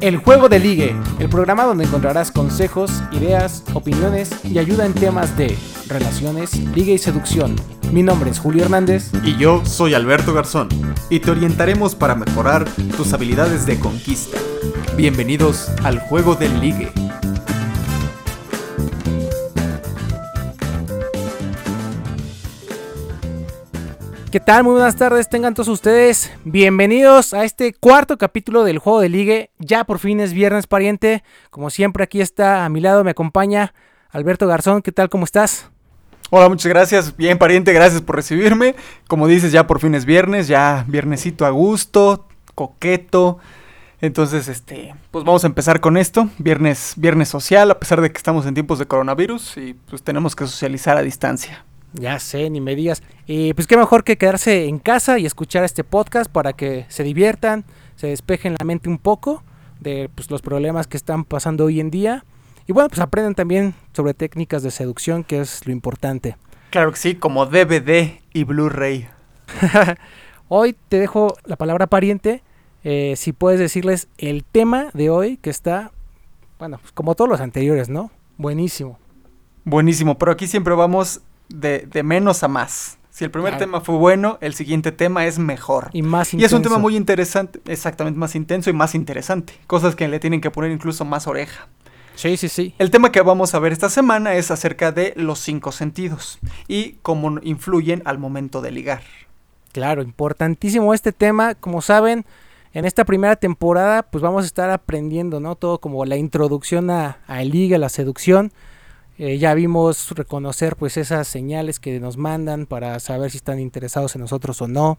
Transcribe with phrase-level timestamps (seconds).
[0.00, 5.36] El Juego de Ligue, el programa donde encontrarás consejos, ideas, opiniones y ayuda en temas
[5.38, 5.56] de
[5.88, 7.56] relaciones, ligue y seducción.
[7.92, 9.10] Mi nombre es Julio Hernández.
[9.24, 10.68] Y yo soy Alberto Garzón.
[11.08, 14.38] Y te orientaremos para mejorar tus habilidades de conquista.
[14.96, 16.92] Bienvenidos al Juego del Ligue.
[24.36, 24.64] ¿Qué tal?
[24.64, 29.50] Muy buenas tardes, tengan todos ustedes bienvenidos a este cuarto capítulo del Juego de Ligue.
[29.58, 31.24] Ya por fin es viernes, pariente.
[31.48, 33.72] Como siempre, aquí está a mi lado, me acompaña
[34.10, 34.82] Alberto Garzón.
[34.82, 35.08] ¿Qué tal?
[35.08, 35.70] ¿Cómo estás?
[36.28, 37.16] Hola, muchas gracias.
[37.16, 38.74] Bien, pariente, gracias por recibirme.
[39.08, 43.38] Como dices, ya por fin es viernes, ya viernesito a gusto, coqueto.
[44.02, 46.28] Entonces, este, pues vamos a empezar con esto.
[46.36, 50.36] Viernes, viernes social, a pesar de que estamos en tiempos de coronavirus y pues tenemos
[50.36, 51.64] que socializar a distancia.
[51.92, 53.02] Ya sé, ni me digas.
[53.26, 57.02] Y pues qué mejor que quedarse en casa y escuchar este podcast para que se
[57.02, 57.64] diviertan,
[57.96, 59.42] se despejen la mente un poco
[59.80, 62.24] de pues, los problemas que están pasando hoy en día.
[62.66, 66.36] Y bueno, pues aprendan también sobre técnicas de seducción, que es lo importante.
[66.70, 69.08] Claro que sí, como DVD y Blu-ray.
[70.48, 72.42] hoy te dejo la palabra pariente.
[72.84, 75.92] Eh, si puedes decirles el tema de hoy que está,
[76.58, 78.10] bueno, pues como todos los anteriores, ¿no?
[78.36, 78.98] Buenísimo.
[79.64, 82.98] Buenísimo, pero aquí siempre vamos de, de menos a más.
[83.10, 85.88] Si el primer tema fue bueno, el siguiente tema es mejor.
[85.94, 86.42] Y más intenso.
[86.42, 89.54] Y es un tema muy interesante, exactamente más intenso y más interesante.
[89.66, 91.66] Cosas que le tienen que poner incluso más oreja.
[92.14, 92.74] Sí, sí, sí.
[92.78, 96.96] El tema que vamos a ver esta semana es acerca de los cinco sentidos y
[97.00, 99.02] cómo influyen al momento de ligar.
[99.72, 101.54] Claro, importantísimo este tema.
[101.54, 102.26] Como saben,
[102.74, 105.56] en esta primera temporada, pues vamos a estar aprendiendo, ¿no?
[105.56, 108.52] Todo como la introducción a, a liga, la seducción.
[109.18, 114.14] Eh, ya vimos reconocer pues esas señales que nos mandan para saber si están interesados
[114.14, 114.98] en nosotros o no,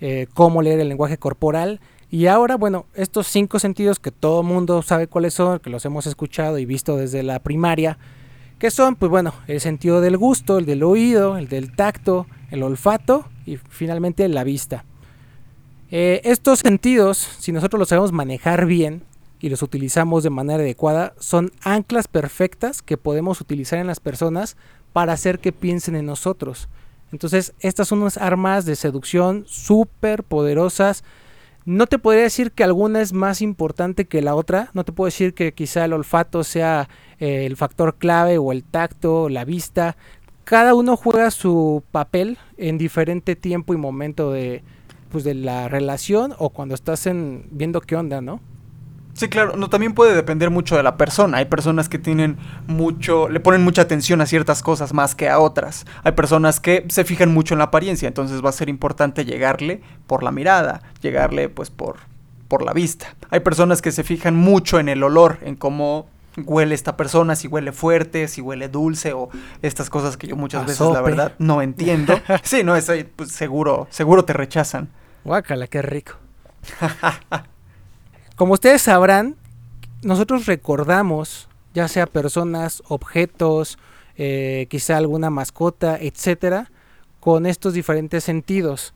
[0.00, 4.82] eh, cómo leer el lenguaje corporal y ahora bueno, estos cinco sentidos que todo mundo
[4.82, 7.96] sabe cuáles son, que los hemos escuchado y visto desde la primaria,
[8.58, 12.62] que son pues bueno, el sentido del gusto, el del oído, el del tacto, el
[12.62, 14.84] olfato y finalmente la vista.
[15.90, 19.04] Eh, estos sentidos, si nosotros los sabemos manejar bien,
[19.44, 24.56] y los utilizamos de manera adecuada, son anclas perfectas que podemos utilizar en las personas
[24.94, 26.70] para hacer que piensen en nosotros.
[27.12, 31.04] Entonces, estas son unas armas de seducción súper poderosas.
[31.66, 34.70] No te podría decir que alguna es más importante que la otra.
[34.72, 36.88] No te puedo decir que quizá el olfato sea
[37.18, 39.98] eh, el factor clave o el tacto, la vista.
[40.44, 44.64] Cada uno juega su papel en diferente tiempo y momento de,
[45.10, 48.40] pues, de la relación o cuando estás en, viendo qué onda, ¿no?
[49.14, 51.38] Sí, claro, no, también puede depender mucho de la persona.
[51.38, 52.36] Hay personas que tienen
[52.66, 55.86] mucho, le ponen mucha atención a ciertas cosas más que a otras.
[56.02, 59.82] Hay personas que se fijan mucho en la apariencia, entonces va a ser importante llegarle
[60.08, 61.98] por la mirada, llegarle pues por,
[62.48, 63.14] por la vista.
[63.30, 66.06] Hay personas que se fijan mucho en el olor, en cómo
[66.44, 69.28] huele esta persona, si huele fuerte, si huele dulce o
[69.62, 72.20] estas cosas que yo muchas veces la verdad no entiendo.
[72.42, 74.88] sí, no, eso pues, seguro, seguro te rechazan.
[75.24, 76.14] Guácala, qué rico.
[78.36, 79.36] Como ustedes sabrán,
[80.02, 83.78] nosotros recordamos, ya sea personas, objetos,
[84.16, 86.72] eh, quizá alguna mascota, etcétera,
[87.20, 88.92] con estos diferentes sentidos.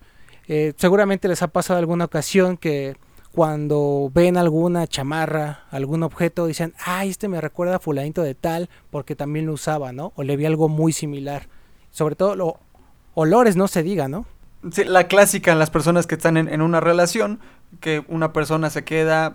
[0.49, 2.97] Eh, seguramente les ha pasado alguna ocasión que
[3.31, 8.69] cuando ven alguna chamarra, algún objeto, dicen, ay, este me recuerda a fulanito de tal,
[8.91, 10.13] porque también lo usaba, ¿no?
[10.17, 11.49] O le vi algo muy similar.
[11.93, 12.55] Sobre todo los
[13.15, 14.27] olores, no se diga, ¿no?
[14.73, 17.39] Sí, la clásica en las personas que están en una relación,
[17.81, 19.35] que una persona se queda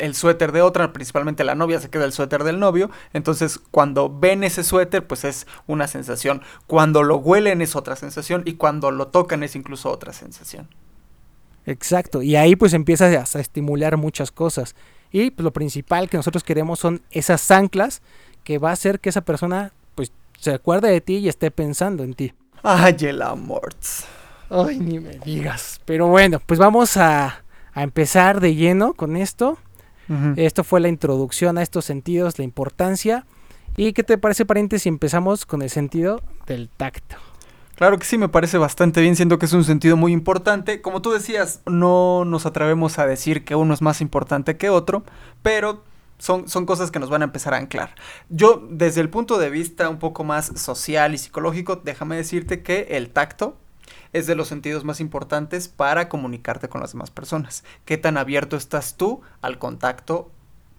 [0.00, 4.08] el suéter de otra, principalmente la novia se queda el suéter del novio, entonces cuando
[4.08, 8.90] ven ese suéter pues es una sensación, cuando lo huelen es otra sensación y cuando
[8.90, 10.68] lo tocan es incluso otra sensación.
[11.66, 14.74] Exacto, y ahí pues empieza a, estimular muchas cosas
[15.12, 18.00] y pues, lo principal que nosotros queremos son esas anclas
[18.44, 22.02] que va a hacer que esa persona pues se acuerde de ti y esté pensando
[22.02, 22.32] en ti.
[22.62, 23.74] Ay, el amor.
[24.48, 25.80] Ay, ni me digas.
[25.84, 27.42] Pero bueno, pues vamos a,
[27.72, 29.58] a empezar de lleno con esto.
[30.34, 33.26] Esto fue la introducción a estos sentidos, la importancia.
[33.76, 37.14] ¿Y qué te parece, pariente, si empezamos con el sentido del tacto?
[37.76, 40.82] Claro que sí, me parece bastante bien, siendo que es un sentido muy importante.
[40.82, 45.04] Como tú decías, no nos atrevemos a decir que uno es más importante que otro,
[45.42, 45.84] pero
[46.18, 47.94] son, son, cosas que nos van a empezar a anclar.
[48.28, 52.88] Yo, desde el punto de vista un poco más social y psicológico, déjame decirte que
[52.90, 53.56] el tacto
[54.12, 57.64] es de los sentidos más importantes para comunicarte con las demás personas.
[57.84, 60.30] ¿Qué tan abierto estás tú al contacto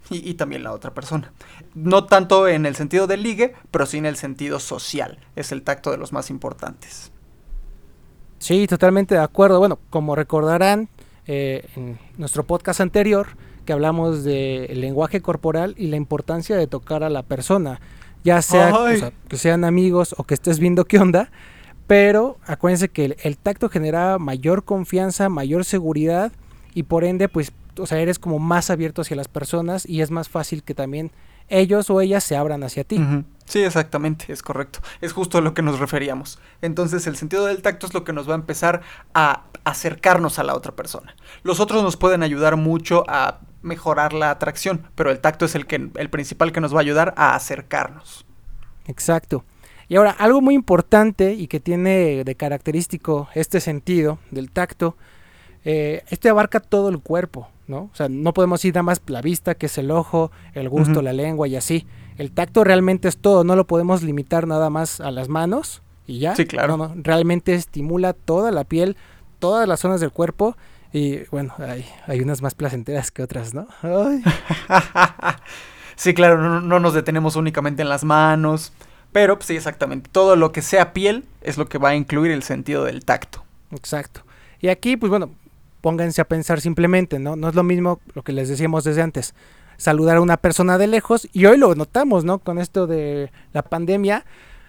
[0.10, 1.32] y, también la otra persona?
[1.74, 5.20] No tanto en el sentido del ligue, pero sí en el sentido social.
[5.36, 7.12] Es el tacto de los más importantes.
[8.40, 9.60] Sí, totalmente de acuerdo.
[9.60, 10.90] Bueno, como recordarán
[11.28, 16.68] eh, en nuestro podcast anterior, que que hablamos del lenguaje corporal y la importancia de
[16.68, 17.80] tocar a la persona,
[18.24, 18.74] ya sea,
[19.28, 21.32] que sean amigos o que estés viendo qué onda,
[21.92, 26.32] pero acuérdense que el, tacto genera mayor confianza, mayor seguridad
[26.74, 30.10] y por ende, pues, o sea, eres como más abierto hacia las personas y es
[30.10, 31.12] más fácil que también
[31.50, 33.06] ellos o ellas se abran hacia ti.
[33.44, 34.80] Sí, exactamente, es correcto.
[35.02, 36.40] Es justo a lo que nos referíamos.
[36.62, 38.84] Entonces, el sentido del tacto es lo que nos va a empezar
[39.14, 41.14] a acercarnos a la otra persona.
[41.44, 45.68] Los otros nos pueden ayudar mucho a mejorar la atracción, pero el tacto es el
[45.68, 48.26] que el principal que nos va a ayudar a acercarnos.
[48.88, 49.44] Exacto.
[49.92, 54.96] Y ahora, algo muy importante y que tiene de característico este sentido del tacto,
[55.66, 57.90] eh, este abarca todo el cuerpo, ¿no?
[57.92, 61.02] O sea, no podemos ir nada más la vista, que es el ojo, el gusto,
[61.02, 61.88] la lengua y así.
[62.18, 66.20] El tacto realmente es todo, no lo podemos limitar nada más a las manos y
[66.20, 66.38] ya.
[66.38, 66.78] Sí, claro.
[66.78, 68.96] No, realmente estimula toda la piel,
[69.40, 70.56] todas las zonas del cuerpo
[70.94, 73.68] y bueno, hay, hay unas más placenteras que otras, ¿no?
[75.98, 78.72] sí, claro, no, no nos detenemos únicamente en las manos
[79.12, 80.10] pero pues, sí, exactamente.
[80.12, 83.44] Todo lo que sea piel es lo que va a incluir el sentido del tacto.
[83.72, 84.22] Exacto.
[84.60, 85.32] Y aquí, pues bueno,
[85.82, 87.36] pónganse a pensar simplemente, ¿no?
[87.36, 89.34] No es lo mismo lo que les decíamos desde antes.
[89.78, 91.28] Saludar a una persona de lejos.
[91.34, 92.40] Y hoy lo notamos, ¿no?
[92.40, 94.26] Con esto de la pandemia.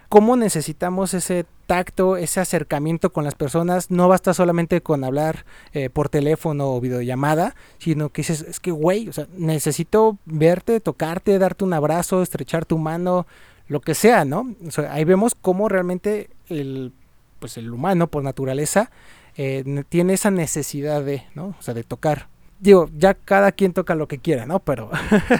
[0.08, 3.90] Cómo necesitamos ese tacto, ese acercamiento con las personas.
[3.90, 8.70] No basta solamente con hablar eh, por teléfono o videollamada, sino que dices, es que,
[8.70, 13.26] güey, o sea, necesito verte, tocarte, darte un abrazo, estrechar tu mano,
[13.68, 14.54] lo que sea, ¿no?
[14.90, 16.92] ahí vemos cómo realmente el,
[17.38, 18.90] pues el humano por naturaleza
[19.36, 21.54] eh, tiene esa necesidad de, ¿no?
[21.58, 22.28] O sea, de tocar.
[22.60, 24.60] Digo, ya cada quien toca lo que quiera, ¿no?
[24.60, 24.90] Pero,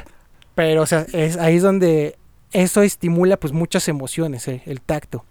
[0.54, 2.16] pero, o sea, es, ahí es donde
[2.52, 5.24] eso estimula pues muchas emociones, eh, el tacto.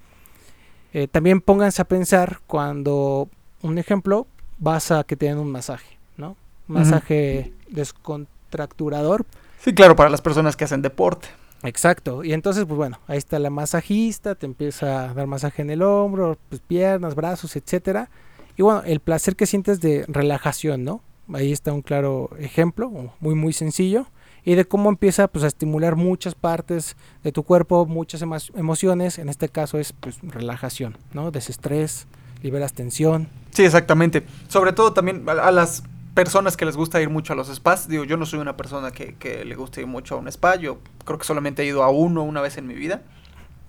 [0.94, 3.30] Eh, también pónganse a pensar cuando,
[3.62, 4.28] un ejemplo,
[4.60, 6.36] vas a que te den un masaje, ¿no?
[6.68, 9.26] Masaje descontracturador.
[9.60, 11.28] Sí, claro, para las personas que hacen deporte.
[11.64, 15.70] Exacto, y entonces pues bueno, ahí está la masajista, te empieza a dar masaje en
[15.70, 18.10] el hombro, pues piernas, brazos, etcétera.
[18.58, 21.02] Y bueno, el placer que sientes de relajación, ¿no?
[21.34, 24.08] Ahí está un claro ejemplo, muy muy sencillo,
[24.44, 29.30] y de cómo empieza pues a estimular muchas partes de tu cuerpo, muchas emociones, en
[29.30, 31.30] este caso es pues relajación, ¿no?
[31.30, 32.08] Desestrés,
[32.42, 33.30] liberas tensión.
[33.52, 34.24] Sí, exactamente.
[34.48, 37.88] Sobre todo también a las personas que les gusta ir mucho a los spas.
[37.88, 40.56] Digo, yo no soy una persona que, que le guste ir mucho a un spa.
[40.56, 43.02] Yo creo que solamente he ido a uno una vez en mi vida.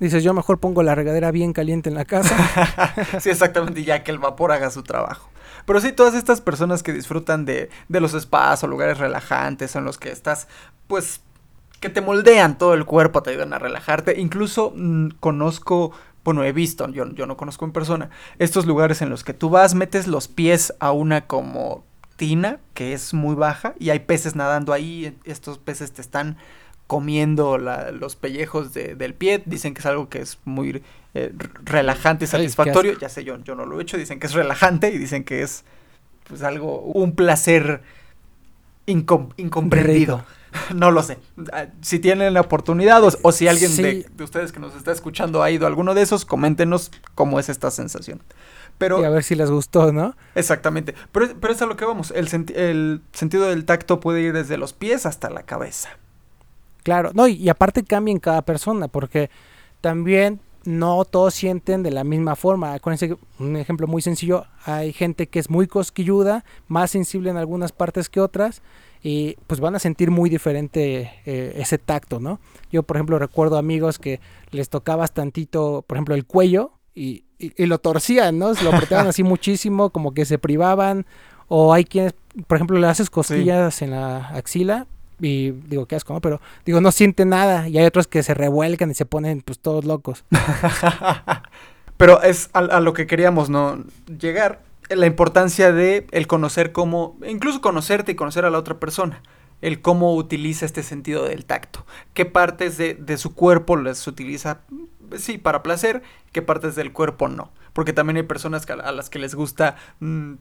[0.01, 2.37] Dices, yo mejor pongo la regadera bien caliente en la casa.
[3.21, 5.31] sí, exactamente, ya que el vapor haga su trabajo.
[5.65, 9.85] Pero sí, todas estas personas que disfrutan de, de los spas o lugares relajantes en
[9.85, 10.49] los que estás,
[10.89, 11.21] pues,
[11.79, 14.19] que te moldean todo el cuerpo, te ayudan a relajarte.
[14.19, 15.93] Incluso mm, conozco
[16.25, 19.51] bueno, he visto, yo, yo no conozco en persona, estos lugares en los que tú
[19.51, 21.85] vas, metes los pies a una como
[22.75, 26.37] que es muy baja y hay peces nadando ahí, estos peces te están
[26.87, 30.83] comiendo los pellejos del pie, dicen que es algo que es muy
[31.15, 31.33] eh,
[31.65, 34.91] relajante y satisfactorio, ya sé, yo, yo no lo he hecho, dicen que es relajante
[34.91, 35.65] y dicen que es
[36.29, 37.83] pues algo, un placer
[38.87, 40.25] incomprendido.
[40.75, 41.17] No lo sé.
[41.51, 45.43] Ah, si tienen la oportunidad o, si alguien de, de, ustedes que nos está escuchando
[45.43, 48.21] ha ido a alguno de esos, coméntenos cómo es esta sensación.
[48.83, 50.15] Pero, y a ver si les gustó, ¿no?
[50.35, 50.95] Exactamente.
[51.13, 52.11] Pero, pero es a lo que vamos.
[52.11, 55.91] El, el sentido del tacto puede ir desde los pies hasta la cabeza.
[56.83, 59.31] Claro, no, y, aparte cambia en cada persona, porque
[59.81, 62.75] también no todos sienten de la misma forma.
[62.75, 67.73] Acuérdense un ejemplo muy sencillo, hay gente que es muy cosquilluda, más sensible en algunas
[67.73, 68.63] partes que otras,
[69.03, 72.41] y pues van a sentir muy diferente eh, ese tacto, ¿no?
[72.71, 74.21] Yo, por ejemplo, recuerdo amigos que
[74.51, 78.55] les tocabas tantito, por ejemplo, el cuello, y, y, lo torcían, ¿no?
[78.55, 81.07] Se lo apretaban así muchísimo, como que se privaban.
[81.49, 82.15] O hay quienes,
[82.47, 84.87] por ejemplo, le haces cosquillas en la axila
[85.21, 86.21] y digo, qué asco, ¿no?
[86.21, 87.69] Pero digo, no siente nada.
[87.69, 90.25] Y hay otros que se revuelcan y se ponen pues todos locos.
[91.97, 93.85] Pero es a, a, lo que queríamos, ¿no?
[94.19, 94.61] Llegar.
[94.89, 99.23] La importancia de el conocer cómo, incluso conocerte y conocer a la otra persona.
[99.61, 101.87] El cómo utiliza este sentido del tacto.
[102.15, 104.61] Qué partes de, de su cuerpo les utiliza
[105.19, 106.03] sí, para placer,
[106.33, 107.51] qué partes del cuerpo no.
[107.73, 110.35] Porque también hay personas a las que les gusta mm,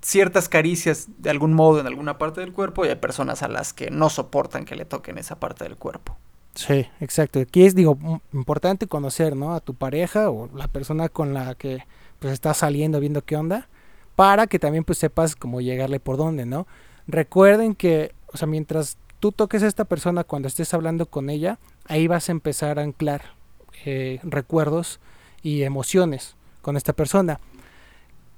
[0.00, 3.72] ciertas caricias de algún modo en alguna parte del cuerpo y hay personas a las
[3.72, 6.16] que no soportan que le toquen esa parte del cuerpo.
[6.54, 7.40] Sí, exacto.
[7.40, 7.98] Aquí es, digo,
[8.32, 9.54] importante conocer, ¿no?
[9.54, 11.84] A tu pareja o la persona con la que
[12.18, 13.68] pues estás saliendo, viendo qué onda,
[14.16, 16.66] para que también pues sepas cómo llegarle por dónde, ¿no?
[17.06, 21.58] Recuerden que, o sea, mientras tú toques a esta persona cuando estés hablando con ella,
[21.86, 23.39] ahí vas a empezar a anclar
[23.84, 25.00] eh, recuerdos
[25.42, 27.40] y emociones con esta persona.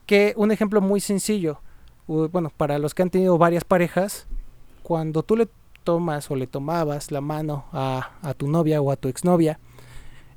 [0.06, 1.60] Que un ejemplo muy sencillo,
[2.06, 4.26] bueno, para los que han tenido varias parejas,
[4.82, 5.48] cuando tú le
[5.84, 9.58] tomas o le tomabas la mano a, tu novia o a tu exnovia,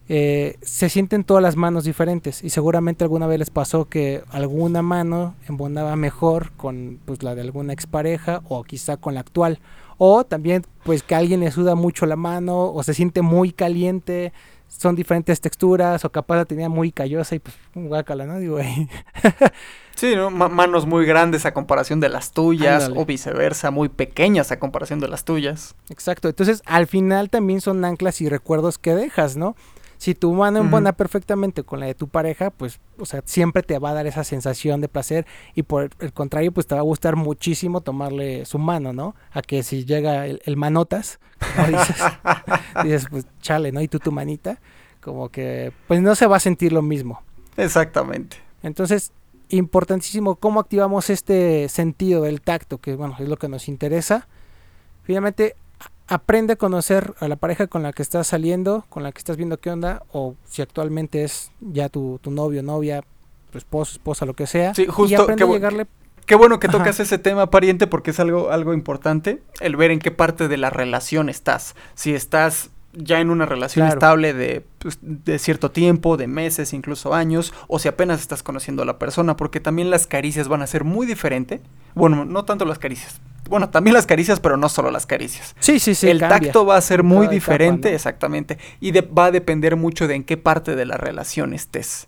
[0.08, 4.84] eh, se sienten todas las manos diferentes y seguramente alguna vez les pasó que alguna
[4.84, 9.60] mano embonaba mejor con pues, la de alguna expareja o quizá con la actual
[9.98, 14.32] o también pues que alguien le suda mucho la mano o se siente muy caliente
[14.68, 18.40] son diferentes texturas o capaz la tenía muy callosa y pues guácala, ¿no?
[18.40, 18.60] Digo,
[19.96, 20.30] Sí, ¿no?
[20.30, 25.08] manos muy grandes a comparación de las tuyas o viceversa, muy pequeñas a comparación de
[25.08, 25.76] las tuyas.
[25.90, 29.56] Exacto, entonces al final también son anclas y recuerdos que dejas, ¿no?
[29.98, 33.80] Si tu mano embona perfectamente con la de tu pareja, pues, o sea, siempre te
[33.80, 35.26] va a dar esa sensación de placer
[35.56, 39.16] y por el contrario, pues te va a gustar muchísimo tomarle su mano, ¿no?
[39.32, 41.20] A que si llega el, manotas,
[41.56, 41.98] como dices,
[42.84, 43.82] dices, pues chale, ¿no?
[43.82, 44.60] Y tú tu manita,
[45.02, 47.22] como que, pues no se va a sentir lo mismo.
[47.58, 48.38] Exactamente.
[48.64, 49.12] Entonces,
[49.50, 54.28] importantísimo cómo activamos este sentido del tacto, que bueno, es lo que nos interesa.
[55.04, 55.56] Finalmente,
[56.08, 59.38] aprende a conocer a la pareja con la que estás saliendo, con la que estás
[59.38, 63.04] viendo qué onda, o si actualmente es ya tu, tu novio, novia,
[63.52, 64.74] tu esposo, esposa, lo que sea.
[64.74, 65.12] Sí, justo.
[65.12, 65.88] Y aprende a llegarle...
[66.26, 70.00] Qué bueno que tocas ese tema, pariente, porque es algo, algo importante, el ver en
[70.00, 71.76] qué parte de la relación estás.
[71.94, 77.14] Si estás ya en una relación estable de, pues, de, cierto tiempo, de meses, incluso
[77.14, 80.68] años, o si apenas estás conociendo a la persona, porque también las caricias van a
[80.68, 81.62] ser muy diferente.
[81.94, 83.22] Bueno, no tanto las caricias.
[83.50, 85.56] Bueno, también las caricias, pero no solo las caricias.
[85.60, 86.10] Sí, sí, sí.
[86.10, 90.24] El tacto va a ser muy diferente, exactamente, y va a depender mucho de en
[90.24, 92.08] qué parte de la relación estés.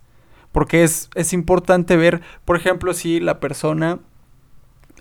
[0.51, 3.99] Porque es, es importante ver, por ejemplo, si la persona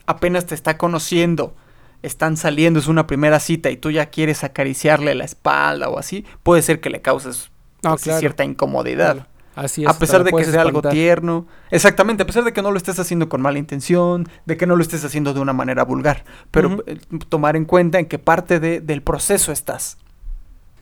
[0.06, 1.54] apenas te está conociendo,
[2.02, 6.24] están saliendo, es una primera cita y tú ya quieres acariciarle la espalda o así,
[6.42, 7.50] puede ser que le causes
[7.82, 9.26] pues, cierta incomodidad.
[9.56, 11.46] Así es, a pesar de que sea algo tierno.
[11.70, 14.76] Exactamente, a pesar de que no lo estés haciendo con mala intención, de que no
[14.76, 16.24] lo estés haciendo de una manera vulgar.
[16.50, 16.98] Pero eh,
[17.28, 19.96] tomar en cuenta en qué parte de, del proceso estás.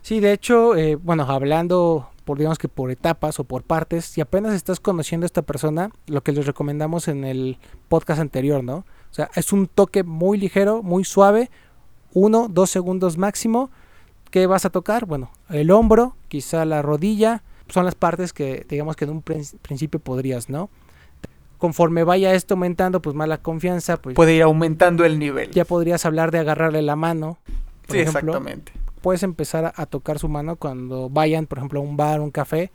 [0.02, 4.20] Sí, de hecho, eh, bueno, hablando por digamos que por etapas o por partes, si
[4.20, 8.76] apenas estás conociendo a esta persona, lo que les recomendamos en el podcast anterior, ¿no?
[8.76, 11.50] O sea, es un toque muy ligero, muy suave,
[12.12, 13.70] uno, dos segundos máximo.
[14.30, 15.06] ¿Qué vas a tocar?
[15.06, 20.00] Bueno, el hombro, quizá la rodilla, son las partes que digamos que en un principio
[20.00, 20.70] podrías, ¿no?
[21.58, 25.50] Conforme vaya esto aumentando, pues más la confianza, pues puede ir aumentando el nivel.
[25.50, 27.38] Ya podrías hablar de agarrarle la mano.
[27.88, 28.72] sí, exactamente.
[29.00, 32.70] Puedes empezar a, tocar su mano cuando vayan, por ejemplo, a un bar, un café,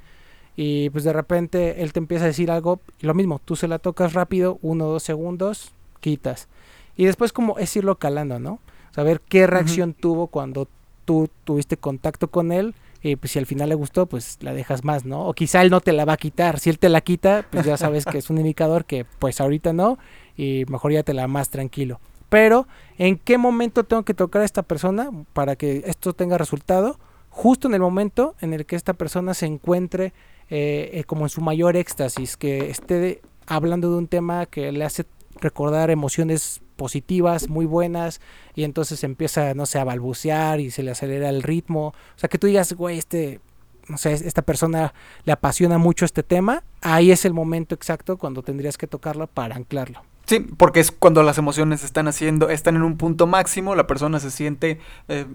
[0.56, 3.68] y pues de repente él te empieza a decir algo, y lo mismo, tú se
[3.68, 6.48] la tocas rápido, uno o dos segundos, quitas.
[6.96, 8.60] Y después como es irlo calando, ¿no?
[8.92, 10.68] Saber qué reacción tuvo cuando
[11.06, 12.76] tú tuviste contacto con él.
[13.02, 15.26] Y pues si al final le gustó, pues la dejas más, ¿no?
[15.28, 16.60] O quizá él no te la va a quitar.
[16.60, 19.74] Si él te la quita, pues ya sabes que es un indicador que pues ahorita
[19.74, 19.98] no.
[20.36, 22.00] Y mejor ya te la más tranquilo.
[22.30, 27.00] Pero, ¿en qué momento tengo que tocar a esta persona para que esto tenga resultado?
[27.30, 30.14] Justo en el momento en el que esta persona se encuentre
[30.50, 34.86] eh, eh, como en su mayor éxtasis, que esté hablando de un tema que le
[34.86, 35.06] hace
[35.42, 38.22] recordar emociones positivas, muy buenas,
[38.56, 41.88] y entonces empieza, no sé, a balbucear y se le acelera el ritmo.
[41.88, 43.42] O sea, que tú digas, güey, este,
[43.88, 44.94] no sé, esta persona
[45.26, 49.56] le apasiona mucho este tema, ahí es el momento exacto cuando tendrías que tocarlo para
[49.56, 50.02] anclarlo.
[50.26, 54.20] Sí, porque es cuando las emociones están haciendo, están en un punto máximo, la persona
[54.20, 55.26] se siente, eh,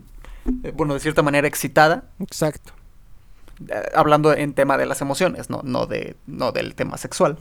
[0.63, 2.05] eh, bueno, de cierta manera excitada.
[2.21, 2.73] Exacto.
[3.69, 7.37] Eh, hablando en tema de las emociones, no, no, de, no del tema sexual.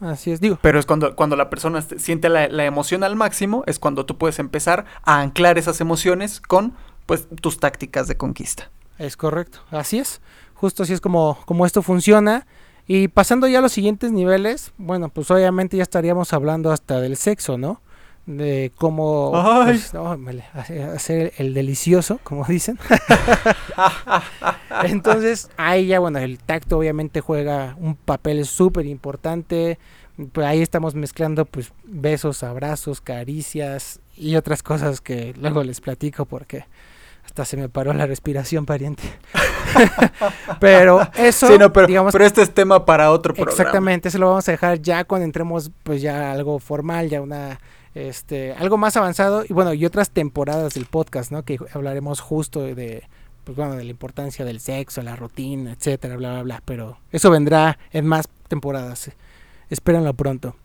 [0.00, 0.58] Así es, digo.
[0.60, 4.38] Pero es cuando, cuando la persona siente la, emoción al máximo, es cuando tú puedes
[4.38, 6.74] empezar a anclar esas emociones con
[7.06, 8.70] pues tus tácticas de conquista.
[8.98, 10.20] Es correcto, así es.
[10.54, 12.46] Justo así es como, como esto funciona.
[12.86, 17.16] Y pasando ya a los siguientes niveles, bueno, pues obviamente ya estaríamos hablando hasta del
[17.16, 17.80] sexo, ¿no?
[18.26, 19.30] De cómo
[19.64, 22.78] pues, hacer el delicioso, como dicen.
[24.82, 29.78] Entonces, ahí ya, bueno, el tacto obviamente juega un papel súper importante.
[30.32, 36.24] Pues ahí estamos mezclando pues besos, abrazos, caricias y otras cosas que luego les platico
[36.24, 36.64] porque
[37.26, 39.02] hasta se me paró la respiración, pariente.
[40.60, 43.52] pero eso, pero, digamos, pero este es tema para otro programa.
[43.52, 47.58] Exactamente, eso lo vamos a dejar ya cuando entremos pues ya algo formal, ya una
[47.96, 51.44] este algo más avanzado y bueno, y otras temporadas del podcast, ¿no?
[51.44, 53.04] Que hablaremos justo de
[53.44, 56.62] pues bueno, de la importancia del sexo, la rutina, etcétera, bla, bla, bla.
[56.64, 59.12] Pero eso vendrá en más temporadas.
[59.70, 60.56] Espérenlo pronto.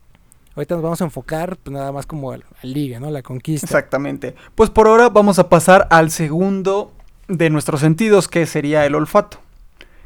[0.56, 3.10] Ahorita nos vamos a enfocar pues nada más como al, ligue, ¿no?
[3.10, 3.66] La conquista.
[3.66, 4.34] Exactamente.
[4.54, 6.92] Pues por ahora vamos a pasar al segundo
[7.28, 9.38] de nuestros sentidos, que sería el olfato.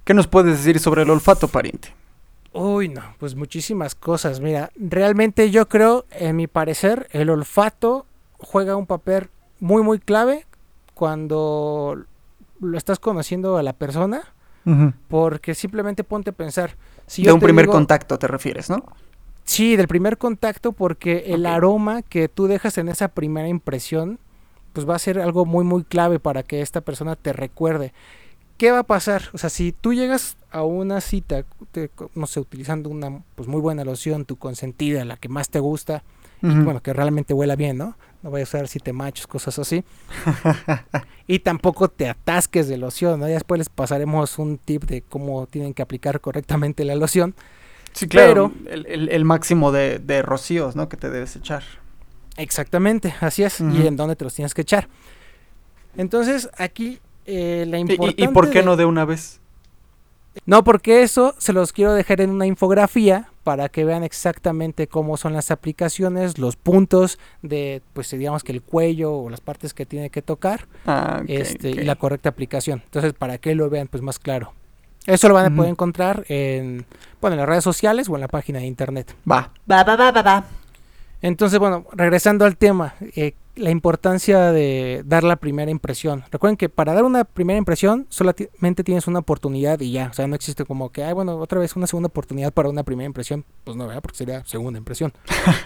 [0.05, 1.95] ¿Qué nos puedes decir sobre el olfato, pariente?
[2.57, 4.41] Uy, no, pues muchísimas cosas.
[4.41, 8.07] Mira, realmente yo creo, en mi parecer, el olfato
[8.39, 9.29] juega un papel
[9.61, 10.47] muy, muy clave
[10.95, 12.05] cuando
[12.59, 14.23] lo estás conociendo a la persona,
[15.09, 16.77] porque simplemente ponte a pensar.
[17.07, 18.85] Si de un primer contacto te refieres, ¿no?
[19.45, 24.19] Sí, del primer contacto, porque el aroma que tú dejas en esa primera impresión,
[24.73, 27.93] pues va a ser algo muy, muy clave para que esta persona te recuerde.
[28.57, 29.25] ¿Qué va a pasar?
[29.33, 31.45] O sea, si tú llegas a una cita,
[32.15, 36.03] no sé, utilizando una pues muy buena loción, tu consentida, la que más te gusta,
[36.43, 37.97] y bueno, que realmente huela bien, ¿no?
[38.23, 39.85] No voy a usar si te machos, cosas así.
[41.27, 43.27] y tampoco te atasques de loción, ¿no?
[43.27, 47.35] Ya después les pasaremos un tip de cómo tienen que aplicar correctamente la loción.
[47.93, 48.53] Sí, claro.
[48.69, 50.89] el, el, máximo de, de, rocíos, ¿no?
[50.89, 51.65] Que te debes echar.
[52.37, 53.61] Exactamente, así es.
[53.61, 54.89] Y en dónde te los tienes que echar.
[55.97, 58.25] Entonces, aquí eh, la importancia.
[58.25, 59.41] ¿Y, por qué no de una vez?
[60.45, 65.17] No, porque eso se los quiero dejar en una infografía para que vean exactamente cómo
[65.17, 69.87] son las aplicaciones, los puntos de, pues digamos que el cuello o las partes que
[69.87, 72.83] tiene que tocar ah, este, y la correcta aplicación.
[72.85, 74.53] Entonces, para que lo vean pues más claro.
[75.07, 76.85] Eso lo van a poder encontrar en,
[77.21, 79.15] bueno, en las redes sociales o en la página de internet.
[79.31, 80.45] Va, va, va, va, va, va.
[81.23, 86.25] Entonces, bueno, regresando al tema, eh, la importancia de dar la primera impresión.
[86.31, 90.09] Recuerden que para dar una primera impresión solamente tienes una oportunidad y ya.
[90.11, 92.83] O sea, no existe como que, ay, bueno, otra vez una segunda oportunidad para una
[92.83, 93.45] primera impresión.
[93.65, 94.03] Pues no, ¿verdad?
[94.03, 95.13] Porque sería segunda impresión.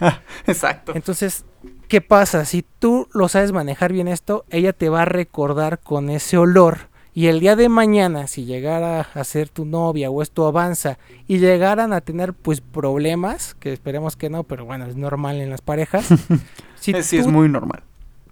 [0.47, 0.93] Exacto.
[0.95, 1.45] Entonces,
[1.89, 2.45] ¿qué pasa?
[2.45, 6.90] Si tú lo sabes manejar bien esto, ella te va a recordar con ese olor
[7.21, 10.99] y el día de mañana, si llegara a ser tu novia o esto avanza
[11.29, 15.51] y llegaran a tener pues problemas, que esperemos que no, pero bueno, es normal en
[15.51, 16.07] las parejas.
[16.81, 17.83] si sí, es muy normal.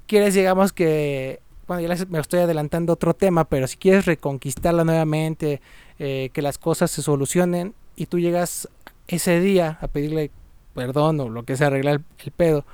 [0.07, 5.61] Quieres, digamos que, bueno, ya me estoy adelantando otro tema, pero si quieres reconquistarla nuevamente,
[5.99, 8.71] eh, que las cosas se solucionen y tú llegas
[9.07, 10.30] ese día a pedirle
[10.73, 12.64] perdón o lo que sea, arreglar el pedo,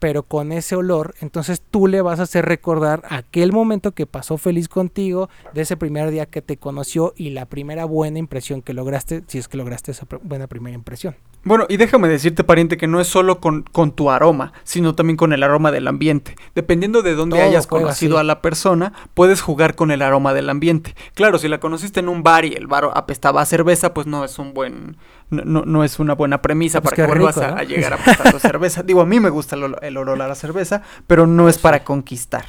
[0.00, 4.38] pero con ese olor, entonces tú le vas a hacer recordar aquel momento que pasó
[4.38, 8.72] feliz contigo, de ese primer día que te conoció y la primera buena impresión que
[8.72, 11.14] lograste, si es que lograste esa buena primera impresión.
[11.42, 15.16] Bueno, y déjame decirte, pariente, que no es solo con, con tu aroma, sino también
[15.16, 16.36] con el aroma del ambiente.
[16.54, 20.94] Dependiendo de dónde hayas conocido a la persona, puedes jugar con el aroma del ambiente.
[21.14, 24.24] Claro, si la conociste en un bar y el bar apestaba a cerveza, pues no
[24.24, 24.98] es un buen,
[25.30, 28.82] no, no es una buena premisa pues para que vuelvas a, llegar a apestar cerveza.
[28.82, 32.44] Digo, a mí me gusta el, olor a la cerveza, pero no es para conquistar.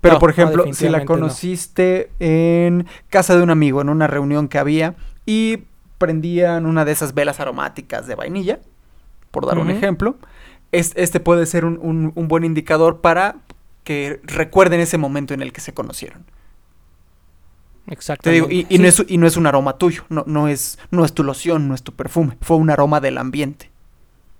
[0.00, 4.58] Pero, por ejemplo, si la conociste en casa de un amigo, en una reunión que
[4.58, 5.64] había, y
[5.98, 8.60] prendían una de esas velas aromáticas de vainilla,
[9.30, 10.16] por dar un ejemplo,
[10.72, 13.36] este puede ser un, buen indicador para
[13.84, 16.24] que recuerden ese momento en el que se conocieron.
[17.88, 18.32] Exacto.
[18.32, 21.22] y, no es, y, no es, un aroma tuyo, no, no, es, no es tu
[21.22, 23.70] loción, no es tu perfume, fue un aroma del ambiente.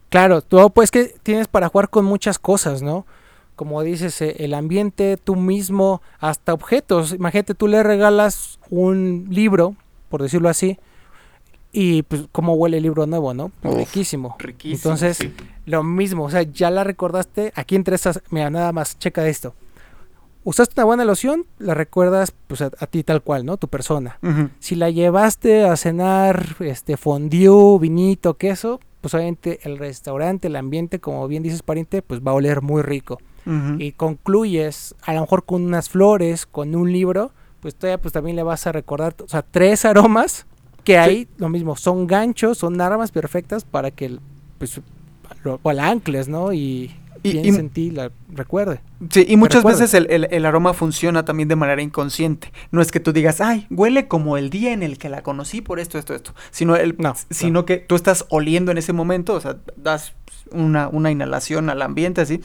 [0.08, 3.06] Claro, tú pues que tienes para jugar con muchas cosas, ¿no?
[3.54, 7.12] Como dices, eh, el ambiente, tú mismo, hasta objetos.
[7.12, 9.74] Imagínate, tú le regalas un libro,
[10.08, 10.78] por decirlo así,
[11.72, 13.50] y pues cómo huele el libro nuevo, ¿no?
[13.62, 14.36] riquísimo.
[14.38, 14.76] Riquísimo.
[14.76, 15.18] Entonces,
[15.66, 19.54] lo mismo, o sea, ya la recordaste, aquí entre estas, mira, nada más, checa esto.
[20.46, 23.56] Usaste una buena loción, la recuerdas pues a, ti tal cual, ¿no?
[23.56, 24.20] Tu persona.
[24.60, 31.00] Si la llevaste a cenar, este, fondue, vinito, queso, pues obviamente el restaurante, el ambiente,
[31.00, 33.18] como bien dices, pariente, pues va a oler muy rico.
[33.78, 38.36] Y concluyes, a lo mejor con unas flores, con un libro, pues todavía pues también
[38.36, 40.46] le vas a recordar, o sea, tres aromas
[40.84, 44.16] que ahí lo mismo, son ganchos, son armas perfectas para que
[44.58, 44.80] pues
[45.42, 46.52] lo, o la ancles, ¿no?
[46.52, 46.94] Y,
[47.30, 48.80] y piense en ti, la recuerde.
[49.10, 52.52] Sí, y muchas veces el, aroma funciona también de manera inconsciente.
[52.70, 55.60] No es que tú digas, ay, huele como el día en el que la conocí
[55.60, 56.34] por esto, esto, esto.
[56.50, 56.96] Sino, el,
[57.30, 60.14] sino que tú estás oliendo en ese momento, o sea, das
[60.50, 62.40] una, una inhalación al ambiente así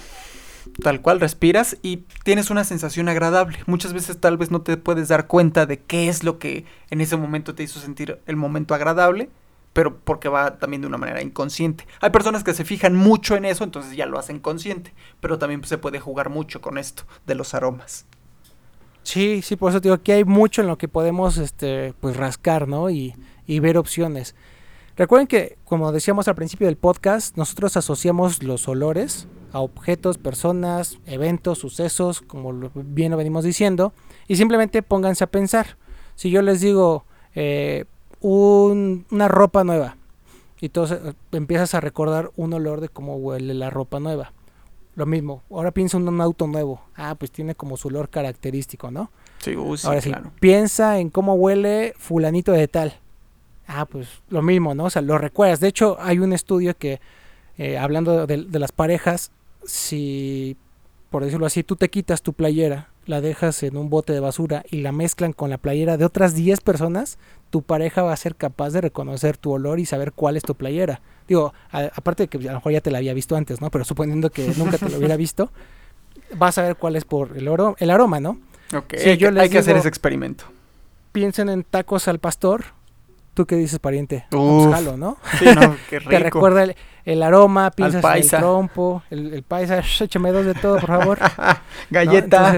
[0.81, 3.59] tal cual respiras y tienes una sensación agradable.
[3.65, 7.01] Muchas veces tal vez no te puedes dar cuenta de qué es lo que en
[7.01, 9.29] ese momento te hizo sentir el momento agradable,
[9.73, 11.87] pero porque va también de una manera inconsciente.
[12.01, 15.63] Hay personas que se fijan mucho en eso, entonces ya lo hacen consciente, pero también
[15.63, 18.05] se puede jugar mucho con esto de los aromas.
[19.03, 22.67] Sí, sí, por eso digo que hay mucho en lo que podemos este pues rascar,
[22.67, 22.89] ¿no?
[22.89, 23.15] Y,
[23.47, 24.35] y ver opciones.
[24.95, 30.99] Recuerden que, como decíamos al principio del podcast, nosotros asociamos los olores a objetos, personas,
[31.05, 33.93] eventos, sucesos, como bien lo venimos diciendo,
[34.27, 35.77] y simplemente pónganse a pensar.
[36.15, 37.05] Si yo les digo
[37.35, 37.85] eh,
[38.21, 39.97] una ropa nueva,
[40.61, 44.31] y entonces eh, empiezas a recordar un olor de cómo huele la ropa nueva.
[44.95, 46.81] Lo mismo, ahora piensa en un auto nuevo.
[46.95, 49.09] Ah, pues tiene como su olor característico, ¿no?
[49.39, 52.93] Sí, ahora sí, piensa en cómo huele fulanito de tal.
[53.67, 54.85] Ah, pues lo mismo, ¿no?
[54.85, 55.61] O sea, lo recuerdas.
[55.61, 56.99] De hecho, hay un estudio que,
[57.57, 59.31] eh, hablando de, las parejas,
[59.63, 60.57] si
[61.09, 64.63] por decirlo así, tú te quitas tu playera, la dejas en un bote de basura
[64.69, 67.17] y la mezclan con la playera de otras 10 personas,
[67.49, 70.55] tu pareja va a ser capaz de reconocer tu olor y saber cuál es tu
[70.55, 71.01] playera.
[71.27, 73.69] Digo, aparte de que a lo mejor ya te la había visto antes, ¿no?
[73.71, 75.51] Pero suponiendo que nunca te lo hubiera visto,
[76.35, 78.39] vas a ver cuál es por el, oro, el aroma, ¿no?
[78.75, 80.45] Ok, hay, que, hay que hacer ese experimento.
[81.11, 82.63] Piensen en tacos al pastor
[83.33, 84.25] ¿Tú qué dices, pariente?
[84.29, 85.17] Pues jalo, ¿no?
[85.39, 86.09] Sí, no, qué rico.
[86.09, 86.65] Te recuerda
[87.05, 91.19] el, aroma, piensas en el trompo, el, el paisa, échame dos de todo, por favor.
[91.89, 92.57] Galleta.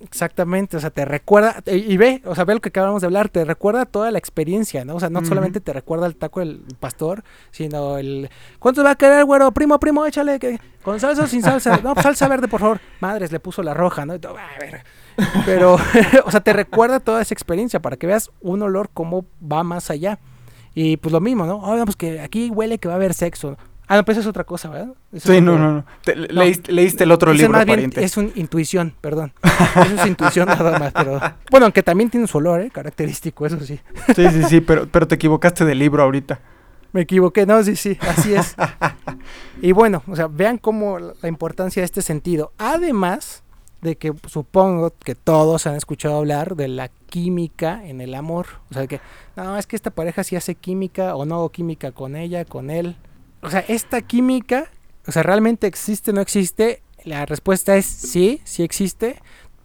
[0.00, 3.28] Exactamente, o sea, te recuerda, y, ve, o sea, ve lo que acabamos de hablar,
[3.28, 4.96] te recuerda toda la experiencia, ¿no?
[4.96, 8.94] O sea, no solamente te recuerda el taco del pastor, sino el, ¿cuánto va a
[8.96, 9.52] querer, güero?
[9.52, 11.78] Primo, primo, échale, que, ¿con salsa o sin salsa?
[11.82, 12.80] No, pues salsa verde, por favor.
[13.00, 14.14] Madres, le puso la roja, ¿no?
[14.14, 14.84] Y todo, a ver,
[15.44, 15.74] pero,
[16.24, 19.90] o sea, te recuerda toda esa experiencia para que veas un olor cómo va más
[19.90, 20.18] allá.
[20.74, 21.56] Y pues lo mismo, ¿no?
[21.56, 23.56] Oh, pues que aquí huele que va a haber sexo.
[23.90, 24.94] Ah, no, pues es otra cosa, ¿verdad?
[25.16, 25.84] sí, no, no, no.
[26.68, 28.04] leíste, el otro libro, pariente.
[28.04, 29.32] es una intuición, perdón.
[29.98, 31.18] es intuición nada más, pero...
[31.50, 32.70] Bueno, aunque también tiene su olor, ¿eh?
[32.70, 33.80] Característico, eso sí.
[34.14, 36.38] sí, sí, sí, pero, pero te equivocaste del libro ahorita.
[36.92, 38.54] Me equivoqué, no, sí, sí, así es.
[39.60, 42.52] y bueno, o sea, vean cómo la importancia de este sentido.
[42.58, 43.42] Además,
[43.82, 48.46] de que supongo que todos han escuchado hablar de la química en el amor.
[48.70, 49.00] O sea, que
[49.34, 52.70] no, es que esta pareja sí hace química o no hago química con ella, con
[52.70, 52.94] él.
[53.42, 54.70] O sea, esta química,
[55.06, 56.82] o sea, ¿realmente existe o no existe?
[57.04, 59.20] La respuesta es sí, sí existe.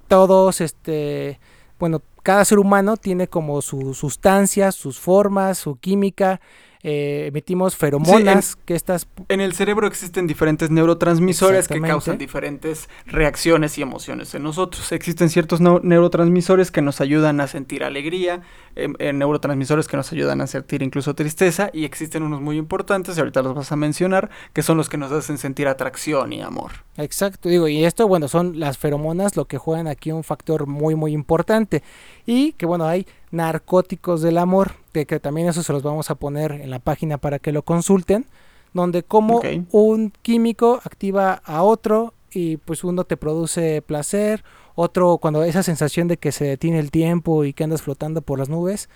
[0.07, 1.39] Todos, este,
[1.79, 6.39] bueno, cada ser humano tiene como sus sustancias, sus formas, su química
[6.88, 9.08] eh, emitimos feromonas que estas...
[9.28, 14.91] En el cerebro existen diferentes neurotransmisores que causan diferentes reacciones y emociones en nosotros.
[14.91, 18.41] Existen ciertos neurotransmisores que nos ayudan a sentir alegría,
[18.76, 23.17] em, eh, neurotransmisores que nos ayudan a sentir incluso tristeza y existen unos muy importantes,
[23.17, 26.71] ahorita los vas a mencionar, que son los que nos hacen sentir atracción y amor.
[26.98, 30.93] Exacto, digo, y esto, bueno, son las feromonas lo que juegan aquí un factor muy,
[30.93, 31.82] muy importante.
[32.28, 36.15] Y que, bueno, hay narcóticos del amor, que, que, también eso se los vamos a
[36.15, 38.26] poner en la página para que lo consulten,
[38.74, 44.43] donde como un químico activa a otro y pues uno te produce placer,
[44.76, 48.39] otro cuando esa sensación de que se detiene el tiempo y que andas flotando por
[48.39, 48.89] las nubes,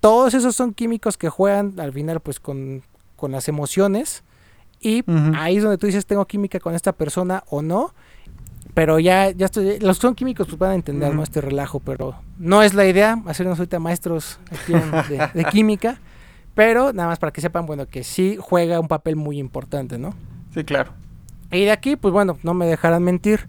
[0.00, 2.82] todos esos son químicos que juegan al final pues con,
[3.16, 4.22] con las emociones
[4.80, 5.04] y
[5.36, 7.94] ahí es donde tú dices tengo química con esta persona o no
[8.74, 11.22] pero ya, ya estoy, los son químicos pues van a entender, ¿no?
[11.22, 14.38] Este relajo, pero no es la idea hacernos ahorita maestros
[15.34, 15.98] de, química,
[16.54, 20.14] pero nada más para que sepan, bueno, que sí juega un papel muy importante, ¿no?
[20.54, 20.92] Sí, claro.
[21.50, 23.48] Y de aquí, pues bueno, no me dejarán mentir.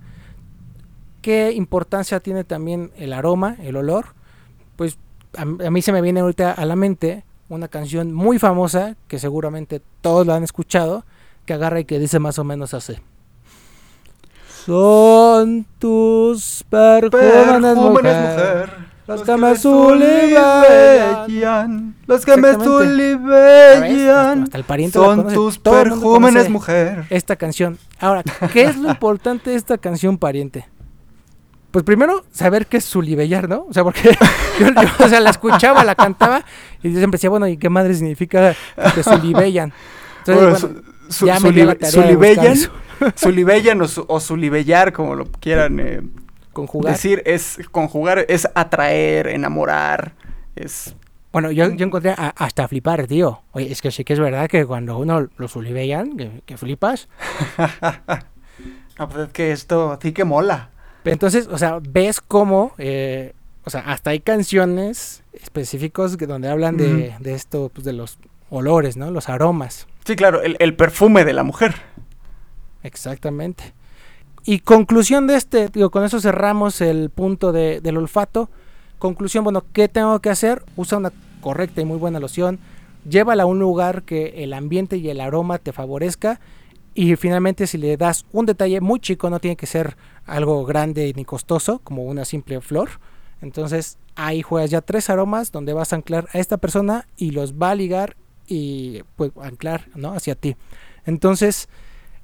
[1.21, 4.07] ¿Qué importancia tiene también el aroma, el olor?
[4.75, 4.97] Pues
[5.37, 9.19] a, a mí se me viene ahorita a la mente una canción muy famosa, que
[9.19, 11.05] seguramente todos la han escuchado,
[11.45, 12.95] que agarra y que dice más o menos así.
[14.65, 18.69] Son tus perfumes, mujer,
[19.05, 21.25] los que me sulibellan,
[22.07, 24.49] los que me sulibellan,
[24.89, 27.03] son tus perfumes, mujer.
[27.09, 27.77] Esta canción.
[27.99, 28.23] Ahora,
[28.53, 30.65] ¿qué es lo importante de esta canción, pariente?
[31.71, 33.65] Pues primero, saber qué es sulibellar, ¿no?
[33.67, 34.15] O sea, porque
[34.59, 34.67] yo,
[35.03, 36.45] o sea, la escuchaba, la cantaba,
[36.81, 38.55] y siempre decía, bueno, ¿y qué madre significa
[38.95, 39.73] que sulibellan?
[40.19, 40.81] Entonces, bueno,
[41.25, 41.51] ya me
[43.15, 46.01] Sulibellan o, o sulibellar, como lo quieran eh,
[46.51, 46.93] conjugar.
[46.93, 50.13] decir, es conjugar, es atraer, enamorar,
[50.55, 50.95] es...
[51.31, 53.41] Bueno, yo, yo encontré hasta flipar, tío.
[53.53, 57.09] Oye, es que sí que es verdad que cuando uno lo sulibellan, que, flipas.
[58.99, 60.69] no, pues es que esto sí que mola.
[61.05, 66.77] Entonces, o sea, ves cómo, eh, o sea, hasta hay canciones específicos que donde hablan
[66.77, 68.19] de, de esto, pues de los
[68.51, 69.09] olores, ¿no?
[69.09, 69.87] Los aromas.
[70.05, 71.75] Sí, claro, el, perfume de la mujer.
[72.83, 73.73] Exactamente.
[74.45, 78.49] Y conclusión de este, digo, con eso cerramos el punto de, del olfato.
[78.99, 80.63] Conclusión, bueno, ¿qué tengo que hacer?
[80.75, 82.59] Usa una correcta y muy buena loción.
[83.09, 86.39] Llévala a un lugar que el ambiente y el aroma te favorezca.
[86.93, 91.11] Y finalmente, si le das un detalle muy chico, no tiene que ser algo grande
[91.15, 92.89] ni costoso, como una simple flor.
[93.41, 97.55] Entonces, ahí juegas ya tres aromas donde vas a anclar a esta persona y los
[97.55, 98.15] va a ligar
[98.47, 100.13] y pues anclar ¿no?
[100.13, 100.55] hacia ti.
[101.05, 101.67] Entonces,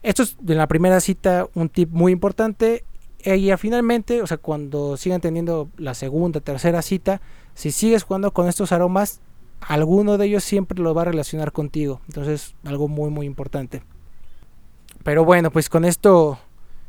[0.01, 2.83] esto es de la primera cita un tip muy importante.
[3.23, 7.21] Y finalmente, o sea, cuando sigan teniendo la segunda, tercera cita,
[7.53, 9.19] si sigues jugando con estos aromas,
[9.59, 11.99] alguno de ellos siempre lo va a relacionar contigo.
[12.07, 13.83] Entonces, algo muy, muy importante.
[15.03, 16.39] Pero bueno, pues con esto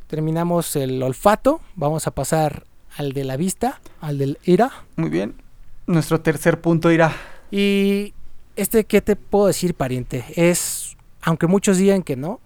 [0.07, 1.61] terminamos el olfato.
[1.75, 2.64] Vamos a pasar
[2.96, 4.70] al de la vista, al del ira.
[4.96, 5.35] Muy bien.
[5.87, 7.12] Nuestro tercer punto irá.
[7.51, 8.14] Y
[8.55, 10.25] este, ¿qué te puedo decir, pariente?
[10.37, 12.40] Es, aunque muchos digan que no,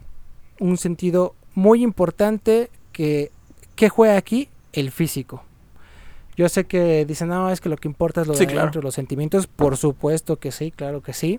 [0.59, 3.31] un sentido muy importante que
[3.77, 4.49] ¿qué juega aquí?
[4.73, 5.45] El físico.
[6.37, 8.95] Yo sé que dicen, no, es que lo que importa es lo de adentro, los
[8.95, 9.47] sentimientos.
[9.47, 11.39] Por supuesto que sí, claro que sí.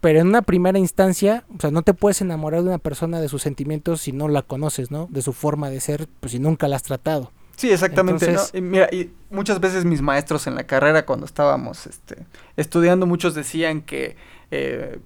[0.00, 3.28] Pero en una primera instancia, o sea, no te puedes enamorar de una persona de
[3.28, 5.08] sus sentimientos si no la conoces, ¿no?
[5.10, 7.32] De su forma de ser, pues si nunca la has tratado.
[7.56, 8.36] Sí, exactamente.
[8.52, 13.34] Y mira, y muchas veces mis maestros en la carrera, cuando estábamos este, estudiando, muchos
[13.34, 14.16] decían que
[14.50, 14.98] eh,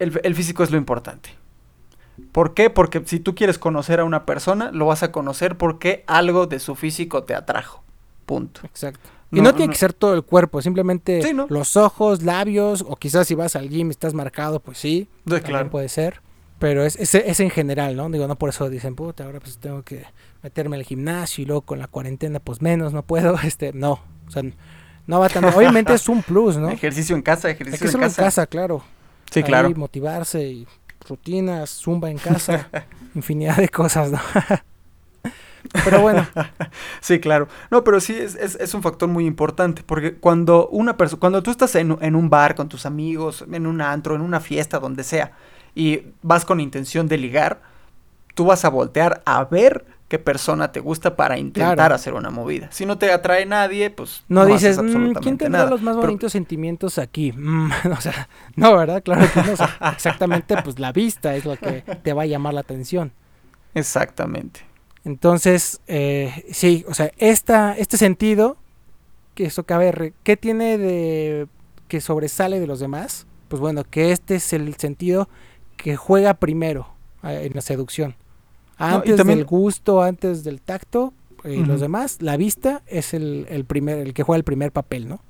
[0.00, 1.30] el, físico es lo importante.
[2.32, 2.70] ¿Por qué?
[2.70, 6.58] Porque si tú quieres conocer a una persona, lo vas a conocer porque algo de
[6.58, 7.82] su físico te atrajo.
[8.26, 8.60] Punto.
[8.64, 9.10] Exacto.
[9.32, 13.34] y no, tiene que ser todo el cuerpo, simplemente los ojos, labios, o quizás si
[13.34, 15.08] vas al gym y estás marcado, pues sí,
[15.44, 15.70] claro.
[15.70, 16.20] puede ser.
[16.60, 18.10] Pero es, es, es, en general, ¿no?
[18.10, 20.04] Digo, no por eso dicen, puta, ahora pues tengo que
[20.42, 23.34] meterme al gimnasio y luego con la cuarentena, pues menos, no puedo.
[23.42, 24.00] Este, no.
[24.28, 24.42] O sea,
[25.06, 25.42] no va tan.
[25.46, 26.68] Obviamente es un plus, ¿no?
[26.70, 28.20] Ejercicio en casa, ejercicio en casa.
[28.20, 28.82] en casa, claro.
[29.30, 29.70] Sí, claro.
[29.76, 30.66] motivarse y
[31.10, 32.68] rutinas, zumba en casa,
[33.14, 34.20] infinidad de cosas, ¿no?
[35.84, 36.26] pero bueno.
[37.00, 37.48] sí, claro.
[37.70, 41.42] No, pero sí es, es, es un factor muy importante, porque cuando una persona, cuando
[41.42, 44.78] tú estás en, en, un bar con tus amigos, en un antro, en una fiesta,
[44.78, 45.32] donde sea,
[45.74, 47.60] y vas con intención de ligar,
[48.34, 52.66] tú vas a voltear a ver qué persona te gusta para intentar hacer una movida.
[52.72, 56.98] Si no te atrae nadie, pues no, dices, mm, ¿quién tendrá los más bonitos sentimientos
[56.98, 57.30] aquí?
[57.30, 59.04] Mm, o sea, no, ¿verdad?
[59.04, 59.52] Claro que no.
[59.92, 63.12] exactamente, pues la vista es lo que te va a llamar la atención.
[63.72, 64.66] Exactamente.
[65.04, 68.56] Entonces, eh, sí, o sea, esta, este sentido,
[69.36, 71.46] que eso cabe, ¿qué tiene de
[71.86, 73.28] que sobresale de los demás?
[73.46, 75.28] Pues bueno, que este es el sentido
[75.76, 76.88] que juega primero
[77.22, 78.16] eh, en la seducción.
[78.80, 81.12] Antes del gusto, antes del tacto
[81.44, 85.20] y los demás, la vista es el, primer, el que juega el primer papel, ¿no?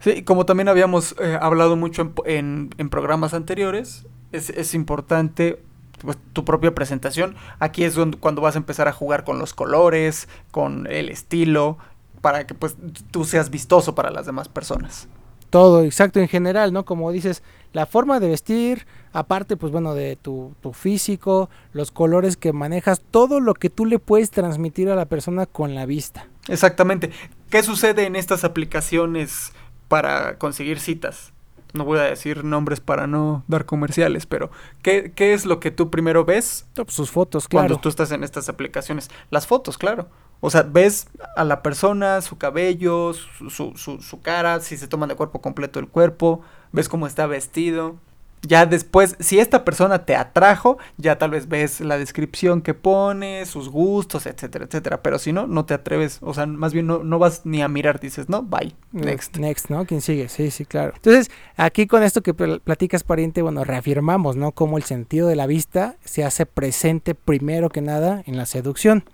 [0.00, 5.60] Sí, como también habíamos eh, hablado mucho en, programas anteriores, es, importante
[6.00, 7.34] pues, tu propia presentación.
[7.58, 11.78] Aquí es cuando vas a empezar a jugar con los colores, con el estilo,
[12.20, 12.76] para que pues
[13.10, 15.08] tú seas vistoso para las demás personas.
[15.50, 16.84] Todo, exacto, en general, ¿no?
[16.84, 22.36] Como dices, la forma de vestir, aparte, pues bueno, de tu, tu, físico, los colores
[22.36, 26.28] que manejas, todo lo que tú le puedes transmitir a la persona con la vista.
[26.48, 27.10] Exactamente.
[27.50, 29.52] ¿Qué sucede en estas aplicaciones
[29.88, 31.32] para conseguir citas?
[31.74, 34.50] No voy a decir nombres para no dar comerciales, pero
[34.82, 36.66] ¿qué, qué es lo que tú primero ves?
[36.74, 37.66] Pues sus fotos, claro.
[37.66, 39.10] Cuando tú estás en estas aplicaciones.
[39.30, 40.08] Las fotos, claro.
[40.40, 45.08] O sea, ves a la persona, su cabello, su, su, su, cara, si se toman
[45.08, 47.96] de cuerpo completo el cuerpo, ves cómo está vestido.
[48.42, 53.44] Ya después, si esta persona te atrajo, ya tal vez ves la descripción que pone,
[53.46, 55.02] sus gustos, etcétera, etcétera.
[55.02, 57.68] Pero si no, no te atreves, o sea, más bien no, no vas ni a
[57.68, 59.36] mirar, dices, no, bye, next.
[59.38, 59.84] Next, ¿no?
[59.86, 60.28] ¿Quién sigue?
[60.28, 60.92] Sí, sí, claro.
[60.94, 64.52] Entonces, aquí con esto que platicas, pariente, bueno, reafirmamos, ¿no?
[64.52, 69.04] Cómo el sentido de la vista se hace presente primero que nada en la seducción.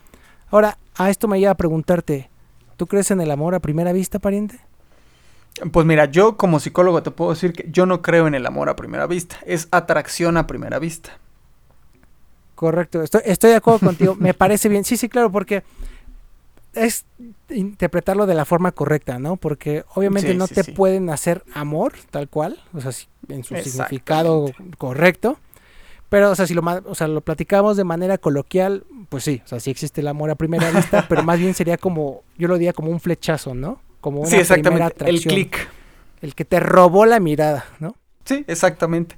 [0.50, 2.28] Ahora, a esto me lleva a preguntarte,
[2.76, 4.60] ¿tú crees en el amor a primera vista, pariente?
[5.72, 8.68] Pues mira, yo como psicólogo te puedo decir que yo no creo en el amor
[8.68, 11.18] a primera vista, es atracción a primera vista.
[12.54, 15.62] Correcto, estoy, estoy de acuerdo contigo, me parece bien, sí, sí, claro, porque
[16.72, 17.04] es
[17.50, 19.36] interpretarlo de la forma correcta, ¿no?
[19.36, 22.92] Porque obviamente no te pueden hacer amor tal cual, o sea,
[23.28, 25.38] en su significado correcto,
[26.08, 29.48] pero, o sea, si lo, o sea, lo platicamos de manera coloquial, pues sí, o
[29.48, 32.54] sea, sí existe el amor a primera vista, pero más bien sería como, yo lo
[32.54, 33.80] diría como un flechazo, ¿no?
[34.04, 35.66] Como una sí, exactamente, el clic.
[36.20, 37.96] El que te robó la mirada, ¿no?
[38.26, 39.16] Sí, exactamente.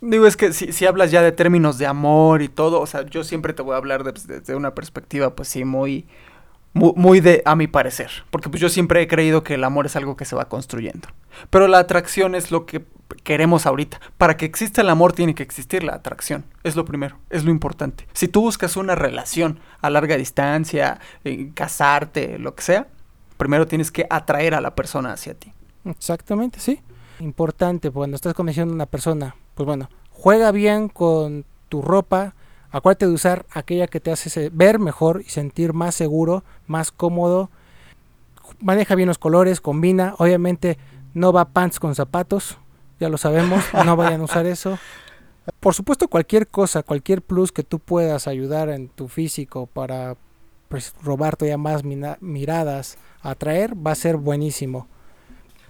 [0.00, 3.06] Digo, es que si, si, hablas ya de términos de amor y todo, o sea,
[3.06, 6.08] yo siempre te voy a hablar desde una perspectiva, pues sí, muy,
[6.72, 9.94] muy, de, a mi parecer, porque pues yo siempre he creído que el amor es
[9.94, 11.06] algo que se va construyendo.
[11.48, 12.84] Pero la atracción es lo que
[13.22, 14.00] queremos ahorita.
[14.18, 16.44] Para que exista el amor tiene que existir la atracción.
[16.64, 18.08] Es lo primero, es lo importante.
[18.14, 22.88] Si tú buscas una relación a larga distancia, eh, casarte, lo que sea,
[23.42, 25.52] primero tienes que atraer a la persona hacia ti.
[25.84, 26.80] Exactamente, sí.
[27.20, 32.34] Importante, cuando estás conociendo a una persona, pues bueno, juega bien con tu ropa,
[32.72, 37.50] Acuérdate de usar aquella que te hace ver mejor y sentir más seguro, más cómodo.
[38.60, 40.14] Maneja bien los colores, combina.
[40.16, 40.78] Obviamente
[41.12, 42.56] no va pants con zapatos,
[42.98, 44.78] ya lo sabemos, no vayan a usar eso.
[45.60, 50.16] Por supuesto, cualquier cosa, cualquier plus que tú puedas ayudar en tu físico para
[50.70, 54.86] pues, robar todavía más miradas, atraer, va a ser buenísimo.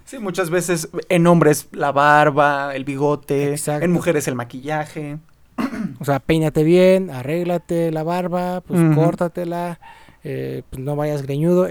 [0.05, 5.19] Sí, muchas veces en hombres la barba, el bigote, en mujeres el maquillaje.
[6.01, 9.79] o sea, peínate bien, arréglate la barba, pues córtatela,
[10.25, 11.69] eh, pues no vayas greñudo,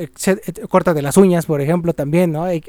[0.69, 2.45] córtate las uñas, por ejemplo, también, ¿no?
[2.45, 2.63] Hay,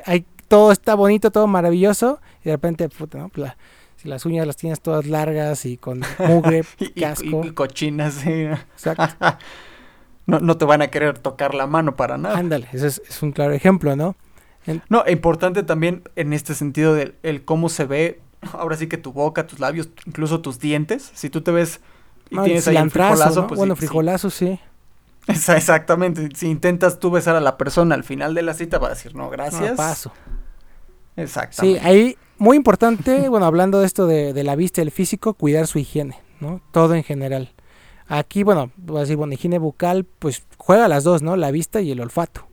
[0.49, 3.29] todo está bonito, todo maravilloso, y de repente, puta, ¿no?
[3.31, 3.53] Pues
[3.97, 6.65] si las uñas las tienes todas largas y con mugre,
[7.01, 7.45] casco.
[7.45, 8.43] y, cochinas, sí.
[8.75, 9.05] Exacto.
[10.27, 12.39] no, no te van a querer tocar la mano para nada.
[12.39, 14.17] Ándale, ese es, es un claro ejemplo, ¿no?
[14.67, 14.83] En...
[14.89, 18.21] No, importante también en este sentido del el cómo se ve,
[18.53, 21.11] ahora sí que tu boca, tus labios, incluso tus dientes.
[21.15, 21.81] Si tú te ves
[22.31, 23.47] y no, tienes ahí un frijolazo, ¿no?
[23.49, 24.59] pues bueno, sí, frijolazo, sí.
[25.27, 25.53] sí.
[25.53, 26.29] Exactamente.
[26.35, 29.15] Si intentas tú besar a la persona al final de la cita, va a decir,
[29.15, 29.71] no, gracias.
[29.73, 30.13] No, paso.
[31.17, 31.81] Exactamente.
[31.81, 35.35] Sí, ahí, muy importante, bueno, hablando de esto de, de la vista y el físico,
[35.35, 36.61] cuidar su higiene, ¿no?
[36.71, 37.53] Todo en general.
[38.15, 41.35] Aquí, bueno, voy a decir, bueno, higiene bucal, pues juega las dos, ¿no?
[41.35, 42.47] La vista y el olfato.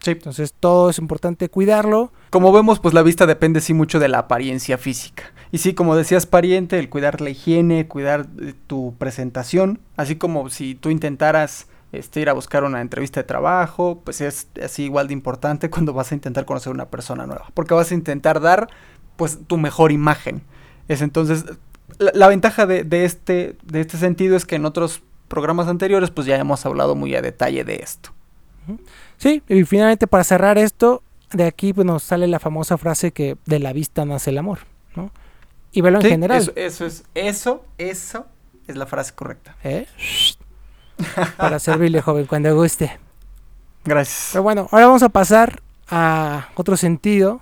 [0.00, 0.10] Sí.
[0.10, 2.10] Entonces todo es importante cuidarlo.
[2.30, 5.32] Como vemos, pues la vista depende sí mucho de la apariencia física.
[5.52, 8.26] Y sí, como decías, pariente, el cuidar la higiene, cuidar
[8.66, 14.00] tu presentación, así como si tú intentaras este, ir a buscar una entrevista de trabajo,
[14.02, 17.46] pues es así igual de importante cuando vas a intentar conocer a una persona nueva,
[17.54, 18.66] porque vas a intentar dar
[19.14, 20.42] pues tu mejor imagen.
[20.88, 21.44] Es entonces,
[21.98, 26.10] la, la ventaja de, de, este, de este sentido es que en otros programas anteriores
[26.10, 28.10] pues ya hemos hablado muy a detalle de esto.
[29.16, 31.02] Sí, y finalmente para cerrar esto,
[31.32, 34.60] de aquí pues, nos sale la famosa frase que de la vista nace el amor,
[34.94, 35.10] ¿no?
[35.72, 36.42] Y velo en general.
[36.42, 38.26] Eso, eso es, eso, eso
[38.66, 39.56] es la frase correcta.
[39.64, 39.86] ¿Eh?
[41.36, 43.00] para servirle, joven, cuando guste.
[43.84, 44.30] Gracias.
[44.32, 47.40] Pero bueno, ahora vamos a pasar a otro sentido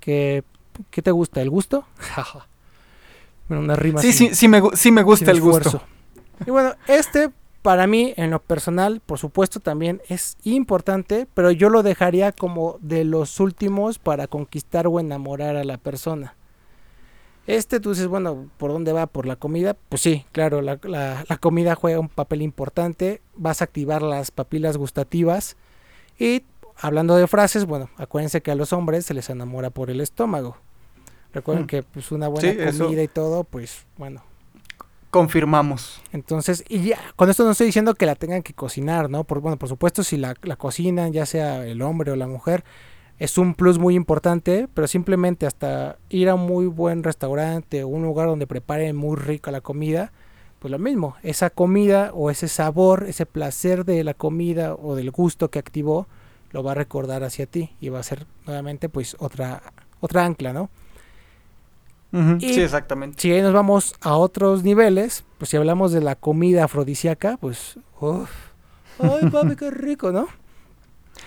[0.00, 0.44] que
[0.90, 1.42] ¿qué te gusta?
[1.42, 1.84] ¿El gusto?
[3.48, 5.82] bueno, una rima sí, sin, sí, sí me, sí me gusta el gusto.
[6.46, 7.30] Y bueno, este
[7.62, 12.78] para mí, en lo personal, por supuesto, también es importante, pero yo lo dejaría como
[12.80, 16.34] de los últimos para conquistar o enamorar a la persona.
[17.46, 19.06] Este, tú dices, bueno, ¿por dónde va?
[19.06, 19.74] ¿Por la comida?
[19.88, 24.30] Pues sí, claro, la, la, la comida juega un papel importante, vas a activar las
[24.30, 25.56] papilas gustativas
[26.18, 26.44] y
[26.76, 30.58] hablando de frases, bueno, acuérdense que a los hombres se les enamora por el estómago.
[31.32, 31.68] Recuerden mm.
[31.68, 33.02] que pues una buena sí, comida eso.
[33.02, 34.22] y todo, pues bueno,
[35.10, 36.00] confirmamos.
[36.12, 39.24] Entonces, y ya, con esto no estoy diciendo que la tengan que cocinar, ¿no?
[39.24, 42.64] Por, bueno, por supuesto, si la, la, cocinan, ya sea el hombre o la mujer,
[43.18, 47.88] es un plus muy importante, pero simplemente hasta ir a un muy buen restaurante o
[47.88, 50.12] un lugar donde preparen muy rica la comida,
[50.58, 55.10] pues lo mismo, esa comida o ese sabor, ese placer de la comida o del
[55.10, 56.06] gusto que activó,
[56.50, 59.62] lo va a recordar hacia ti y va a ser nuevamente pues otra,
[60.00, 60.70] otra ancla, ¿no?
[62.12, 63.20] Uh -huh, sí, exactamente.
[63.20, 67.78] Si ahí nos vamos a otros niveles, pues si hablamos de la comida afrodisíaca, pues.
[68.98, 70.26] ¡Ay, papi, qué rico, ¿no?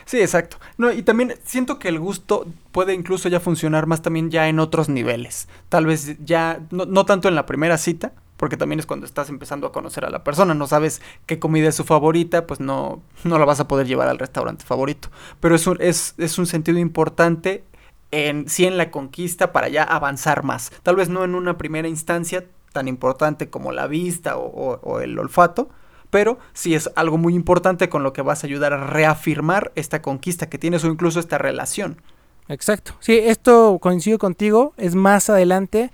[0.06, 0.58] Sí, exacto.
[0.78, 4.60] No, y también siento que el gusto puede incluso ya funcionar más también ya en
[4.60, 5.48] otros niveles.
[5.70, 9.30] Tal vez ya, no, no tanto en la primera cita, porque también es cuando estás
[9.30, 13.04] empezando a conocer a la persona, no sabes qué comida es su favorita, pues no,
[13.24, 15.10] no la vas a poder llevar al restaurante favorito.
[15.40, 17.64] Pero es un, es, es un sentido importante
[18.12, 20.72] en sí en la conquista para ya avanzar más.
[20.84, 25.70] Tal vez no en una primera instancia tan importante como la vista o, el olfato,
[26.10, 30.02] pero sí es algo muy importante con lo que vas a ayudar a reafirmar esta
[30.02, 32.02] conquista que tienes o incluso esta relación.
[32.48, 32.94] Exacto.
[33.00, 35.92] Sí, esto coincido contigo, es más adelante.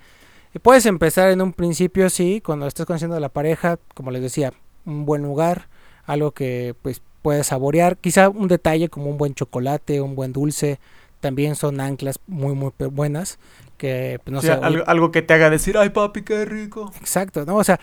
[0.61, 4.53] Puedes empezar en un principio, sí, cuando estás conociendo a la pareja, como les decía,
[4.85, 5.67] un buen lugar,
[6.05, 10.79] algo que pues puedes saborear, quizá un detalle como un buen chocolate, un buen dulce,
[11.19, 13.39] también son anclas muy muy buenas
[13.77, 16.91] que pues, no sí, sé, algo, algo, que te haga decir ay papi qué rico
[16.99, 17.79] exacto no o sea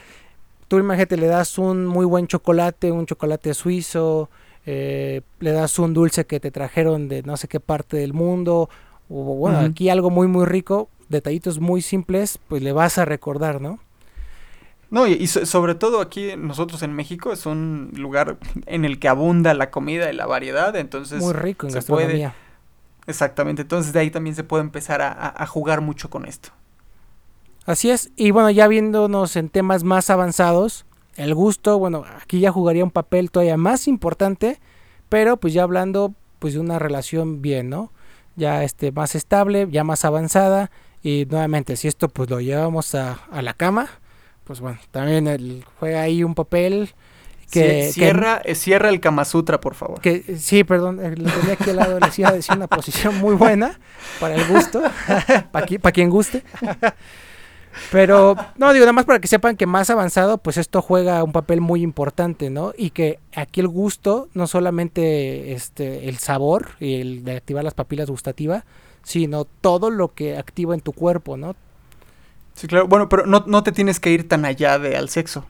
[0.68, 4.30] tú imagínate le das un muy buen chocolate un chocolate suizo
[4.66, 8.68] eh, le das un dulce que te trajeron de no sé qué parte del mundo
[9.08, 9.70] o bueno uh -huh.
[9.70, 13.78] aquí algo muy muy rico detallitos muy simples pues le vas a recordar no
[14.94, 19.08] no, y, y, sobre todo aquí nosotros en México es un lugar en el que
[19.08, 22.30] abunda la comida y la variedad, entonces muy rico en se gastronomía.
[22.30, 22.43] Puede,
[23.06, 26.50] Exactamente, entonces de ahí también se puede empezar a, a, jugar mucho con esto.
[27.66, 30.86] Así es, y bueno, ya viéndonos en temas más avanzados,
[31.16, 34.60] el gusto, bueno, aquí ya jugaría un papel todavía más importante,
[35.08, 37.92] pero pues ya hablando pues de una relación bien, ¿no?
[38.36, 40.70] Ya este más estable, ya más avanzada,
[41.02, 43.88] y nuevamente, si esto pues lo llevamos a, a la cama,
[44.44, 46.94] pues bueno, también el, juega ahí un papel
[47.54, 50.00] que, cierra, que, cierra el Kama Sutra, por favor.
[50.00, 53.34] Que, sí, perdón, lo tenía aquí al lado, les iba a decir una posición muy
[53.34, 53.78] buena
[54.20, 54.82] para el gusto,
[55.52, 56.42] para pa quien guste.
[57.90, 61.32] Pero, no, digo, nada más para que sepan que más avanzado, pues esto juega un
[61.32, 62.72] papel muy importante, ¿no?
[62.76, 67.74] Y que aquí el gusto, no solamente este, el sabor y el de activar las
[67.74, 68.64] papilas gustativas,
[69.02, 71.56] sino todo lo que activa en tu cuerpo, ¿no?
[72.54, 75.44] Sí, claro, bueno, pero no, no te tienes que ir tan allá de al sexo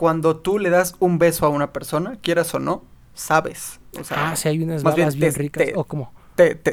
[0.00, 2.82] cuando tú le das un beso a una persona, quieras o no,
[3.12, 3.80] sabes.
[4.00, 5.68] O sea, ah, si hay unas babas bien, bien te, ricas.
[5.74, 6.10] ¿O cómo?
[6.36, 6.72] Te, te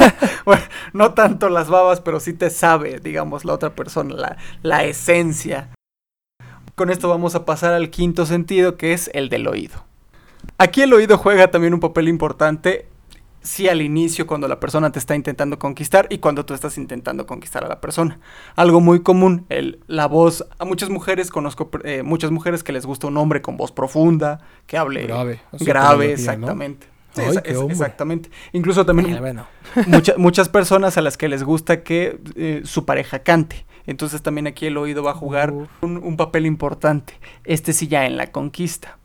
[0.44, 0.62] bueno,
[0.92, 5.70] no tanto las babas, pero sí te sabe, digamos, la otra persona, la, la esencia.
[6.76, 9.84] Con esto vamos a pasar al quinto sentido, que es el del oído.
[10.56, 12.86] Aquí el oído juega también un papel importante
[13.42, 17.26] sí al inicio cuando la persona te está intentando conquistar y cuando tú estás intentando
[17.26, 18.18] conquistar a la persona.
[18.56, 22.86] Algo muy común, el, la voz, a muchas mujeres conozco eh, muchas mujeres que les
[22.86, 26.86] gusta un hombre con voz profunda, que hable grave, grave exactamente.
[27.44, 28.30] exactamente.
[28.52, 29.18] Incluso también
[30.16, 33.66] muchas personas a las que les gusta que eh, su pareja cante.
[33.86, 37.14] Entonces también aquí el oído va a jugar un, un papel importante.
[37.44, 38.98] Este sí ya en la conquista.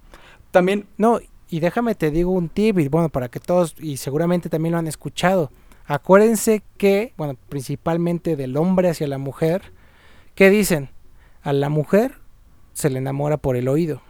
[0.51, 0.87] También...
[0.97, 1.19] No,
[1.53, 4.79] y déjame te digo un tip, y bueno, para que todos, y seguramente también lo
[4.79, 5.51] han escuchado.
[5.85, 9.61] Acuérdense que, bueno, principalmente del hombre hacia la mujer,
[10.33, 10.89] que dicen,
[11.43, 12.15] a la mujer
[12.73, 14.01] se le enamora por el oído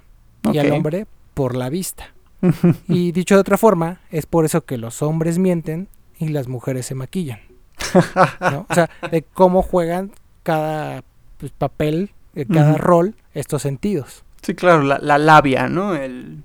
[0.54, 2.14] y al hombre por la vista.
[2.88, 5.90] y dicho de otra forma, es por eso que los hombres mienten
[6.20, 7.42] y las mujeres se maquillan.
[8.70, 10.14] O sea, de cómo juegan
[10.44, 11.04] cada
[11.40, 12.12] pues, papel,
[12.50, 14.24] cada rol, estos sentidos.
[14.42, 15.94] Sí, claro, la, la labia, ¿no?
[15.94, 16.44] El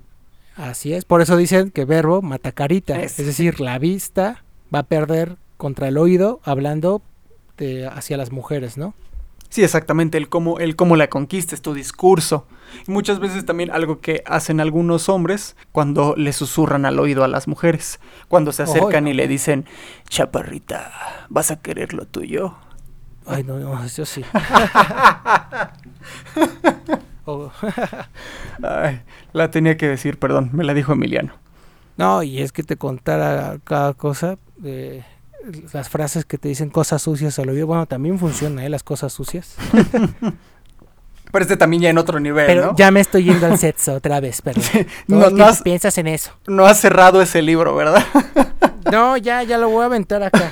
[0.59, 4.43] Así es, por eso dicen que verbo mata carita, es, decir, la vista
[4.73, 7.01] va a perder contra el oído hablando
[7.57, 8.93] de, hacia las mujeres, ¿no?
[9.47, 12.45] Sí, exactamente, el cómo, el cómo la conquistes, tu discurso.
[12.85, 17.29] Y muchas veces también algo que hacen algunos hombres cuando le susurran al oído a
[17.29, 19.63] las mujeres, cuando se acercan y le dicen,
[20.09, 22.55] chaparrita, ¿vas a querer lo tuyo?
[23.25, 24.25] Ay, no, no, eso sí.
[29.33, 31.33] la tenía que decir, perdón, me la dijo Emiliano.
[31.97, 35.03] No, y es que te contara cada cosa, de
[35.73, 38.69] las frases que te dicen cosas sucias al oído, bueno, también funciona, ¿eh?
[38.69, 39.55] Las cosas sucias.
[41.31, 44.19] Pero este también ya en otro nivel, Pero ya me estoy yendo al sexo otra
[44.19, 44.59] vez, pero
[45.07, 46.31] no, piensas en eso.
[46.47, 48.03] No has cerrado ese libro, ¿verdad?
[48.91, 50.51] no, ya, ya lo voy a aventar acá.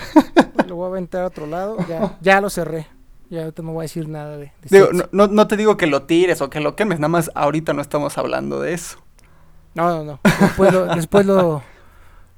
[0.68, 2.86] Lo voy a aventar a otro lado, ya, ya lo cerré.
[3.30, 4.52] Ya ahorita no voy a decir nada de...
[5.12, 7.82] no, no, te digo que lo tires o que lo quemes, nada más ahorita no
[7.82, 9.00] estamos hablando de eso.
[9.76, 10.20] No, no, no.
[10.40, 11.62] Después lo, después lo,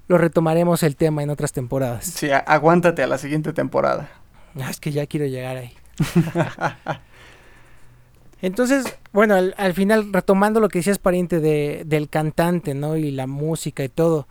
[0.07, 2.05] retomaremos el tema en otras temporadas.
[2.05, 4.09] Sí, aguántate a la siguiente temporada.
[4.59, 5.73] Ah, es que ya quiero llegar ahí.
[8.41, 12.97] Entonces, bueno, al, al, final, retomando lo que decías, pariente, de, del cantante, ¿no?
[12.97, 14.27] Y la música y todo.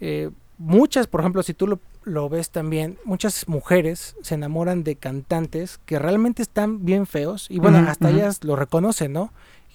[0.00, 4.94] Eh, muchas, por ejemplo, si tú lo, lo ves también, muchas mujeres se enamoran de
[4.94, 9.32] cantantes que realmente están bien feos y bueno, hasta ellas lo reconocen, ¿no?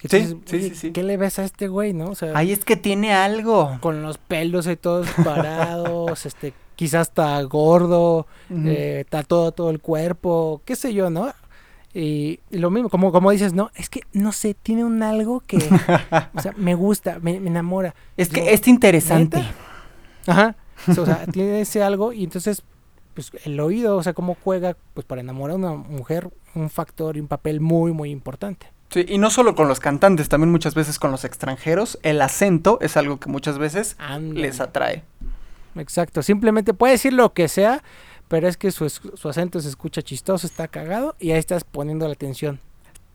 [0.08, 2.06] sí, sí, sí, ¿Qué le ves a este güey, no?
[2.06, 3.78] O sea, Ahí es que tiene algo.
[3.80, 9.80] Con los pelos y todos parados, este, quizás está gordo, eh, está todo, todo el
[9.80, 11.32] cuerpo, qué sé yo, ¿no?
[11.94, 15.58] Y, lo mismo, como, como dices, no, es que no sé, tiene un algo que,
[16.34, 17.94] o sea, me gusta, me, enamora.
[18.16, 19.44] Es que es interesante.
[20.26, 20.56] Ajá.
[20.98, 22.62] o sea, tiene ese algo y entonces,
[23.14, 27.16] pues el oído, o sea, cómo juega, pues para enamorar a una mujer, un factor
[27.16, 28.66] y un papel muy, muy importante.
[28.90, 32.78] Sí, y no solo con los cantantes, también muchas veces con los extranjeros, el acento
[32.82, 35.02] es algo que muchas veces les atrae.
[35.76, 37.82] Exacto, simplemente puede decir lo que sea,
[38.28, 42.06] pero es que su, su acento se escucha chistoso, está cagado y ahí estás poniendo
[42.06, 42.60] la atención.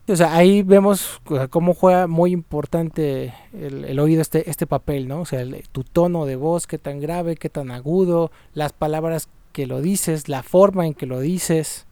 [0.08, 5.20] O sea, ahí vemos cómo juega muy importante el, oído este, este papel, ¿no?
[5.20, 9.66] O sea, tu tono de voz, qué tan grave, qué tan agudo, las palabras que
[9.66, 11.86] lo dices, la forma en que lo dices.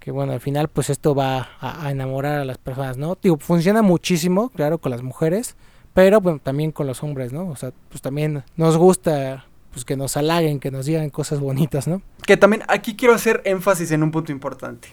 [0.00, 3.18] Que bueno, al final pues esto va a, enamorar a las personas, ¿no?
[3.20, 5.54] Digo, funciona muchísimo, claro, con las mujeres,
[5.92, 7.48] pero bueno, también con los hombres, ¿no?
[7.48, 11.86] O sea, pues también nos gusta pues que nos halaguen, que nos digan cosas bonitas,
[11.88, 12.00] ¿no?
[12.24, 14.88] Que también aquí quiero hacer énfasis en un punto importante.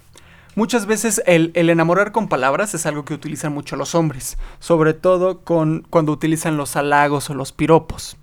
[0.55, 5.41] Muchas veces el, enamorar con palabras es algo que utilizan mucho los hombres, sobre todo
[5.41, 8.15] con, cuando utilizan los halagos o los piropos.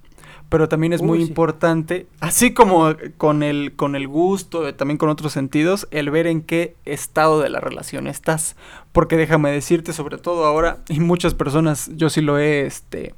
[0.48, 5.32] Pero también es muy importante, así como con el, con el gusto, también con otros
[5.32, 8.56] sentidos, el ver en qué estado de la relación estás.
[8.92, 13.14] Porque déjame decirte, sobre todo ahora, y muchas personas, yo sí lo he este,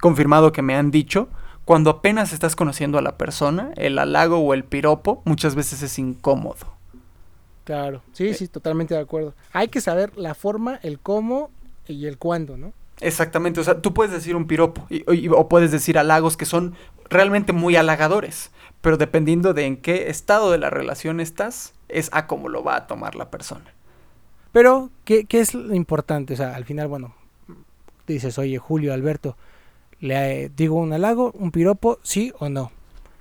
[0.00, 1.28] confirmado que me han dicho,
[1.64, 6.00] cuando apenas estás conociendo a la persona, el halago o el piropo muchas veces es
[6.00, 6.79] incómodo
[7.70, 8.34] Claro, sí, eh.
[8.34, 9.32] sí, totalmente de acuerdo.
[9.52, 11.52] Hay que saber la forma, el cómo
[11.86, 12.72] y el cuándo, ¿no?
[13.00, 14.88] Exactamente, o sea, tú puedes decir un piropo
[15.36, 16.74] o puedes decir halagos que son
[17.08, 18.50] realmente muy halagadores,
[18.80, 22.74] pero dependiendo de en qué estado de la relación estás, es a cómo lo va
[22.74, 23.72] a tomar la persona.
[24.50, 26.34] Pero, ¿qué, qué es lo importante?
[26.34, 27.14] O sea, al final, bueno,
[28.08, 29.36] dices, oye, Julio, Alberto,
[30.00, 32.72] le eh, digo un halago, un piropo, sí o no.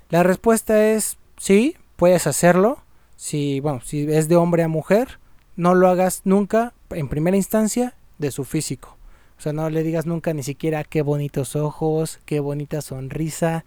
[0.09, 2.79] La respuesta es sí, puedes hacerlo,
[3.19, 5.19] si, bueno, si es de hombre a mujer,
[5.57, 8.95] no lo hagas nunca, en primera instancia, de su físico.
[9.37, 13.65] O sea, no le digas nunca ni siquiera qué bonitos ojos, qué bonita sonrisa,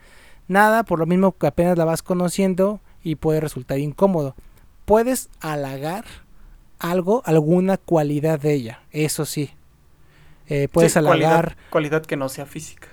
[0.49, 4.35] nada, por lo mismo que apenas la vas conociendo y puede resultar incómodo.
[4.87, 6.07] Puedes halagar
[6.79, 9.51] algo, alguna cualidad de ella, eso sí,
[10.49, 12.89] eh, puedes Sí, halagar, Cualidad, cualidad que no sea física.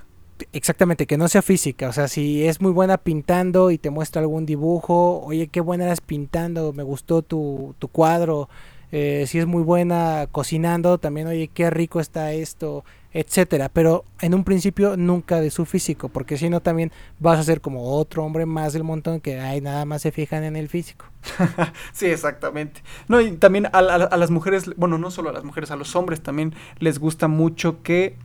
[0.54, 4.22] Exactamente, que no sea física, o sea, si es muy buena pintando y te muestra
[4.22, 8.50] algún dibujo, oye, qué buena eras pintando, me gustó tu, tu cuadro,
[8.92, 14.34] eh, si es muy buena cocinando, también, oye, qué rico está esto, etcétera, pero en
[14.34, 18.24] un principio nunca de su físico, porque si no también vas a ser como otro
[18.24, 21.06] hombre más del montón que ay, nada más se fijan en el físico.
[21.94, 22.82] Sí, exactamente.
[23.08, 26.22] No, y también a, las mujeres, bueno, no solo a las mujeres, a los hombres
[26.22, 28.16] también les gusta mucho que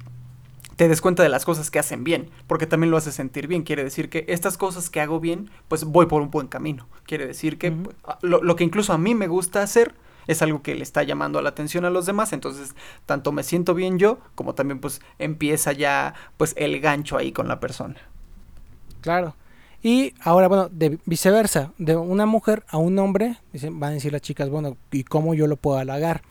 [0.76, 3.62] te des cuenta de las cosas que hacen bien, porque también lo hace sentir bien.
[3.62, 6.86] Quiere decir que estas cosas que hago bien, pues voy por un buen camino.
[7.04, 7.82] Quiere decir que Ujú.
[7.84, 9.94] pues, a- lo, lo que incluso a mí me gusta hacer
[10.26, 13.74] es algo que le está llamando la atención a los demás, entonces tanto me siento
[13.74, 17.96] bien yo, como también pues empieza ya pues el gancho ahí con la persona.
[19.00, 19.34] Claro.
[19.82, 24.12] Y ahora, bueno, de viceversa, de una mujer a un hombre, dicen, van a decir
[24.12, 26.22] las chicas, bueno, ¿y cómo yo lo puedo halagar?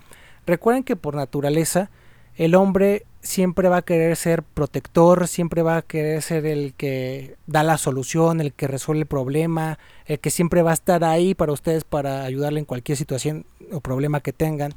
[0.48, 1.92] Recuerden que por naturaleza
[2.36, 7.38] el hombre siempre va a querer ser protector, siempre va a querer ser el que
[7.48, 11.34] da la solución, el que resuelve el problema, el que siempre va a estar ahí
[11.34, 14.74] para ustedes para ayudarle en cualquier situación o problema que tengan.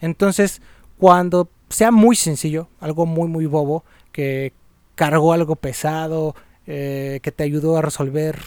[0.00, 0.62] Entonces,
[0.98, 4.52] cuando sea muy sencillo, algo muy muy bobo, que
[4.94, 6.34] cargó algo pesado,
[6.66, 8.38] eh, que te ayudó a resolver,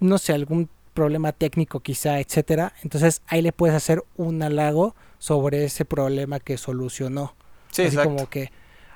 [0.00, 5.64] no sé, algún problema técnico quizá, etcétera, entonces ahí le puedes hacer un halago sobre
[5.64, 7.34] ese problema que solucionó.
[7.70, 8.10] Sí, así exacto.
[8.14, 8.50] como que,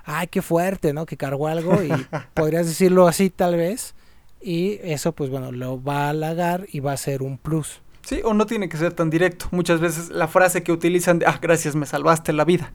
[0.04, 1.06] ay, qué fuerte, ¿no?
[1.06, 1.90] Que cargó algo y
[2.34, 3.94] podrías decirlo así tal vez.
[4.40, 7.80] Y eso, pues bueno, lo va a halagar y va a ser un plus.
[8.04, 9.46] Sí, o no tiene que ser tan directo.
[9.52, 12.72] Muchas veces la frase que utilizan de, ah, gracias, me salvaste la vida.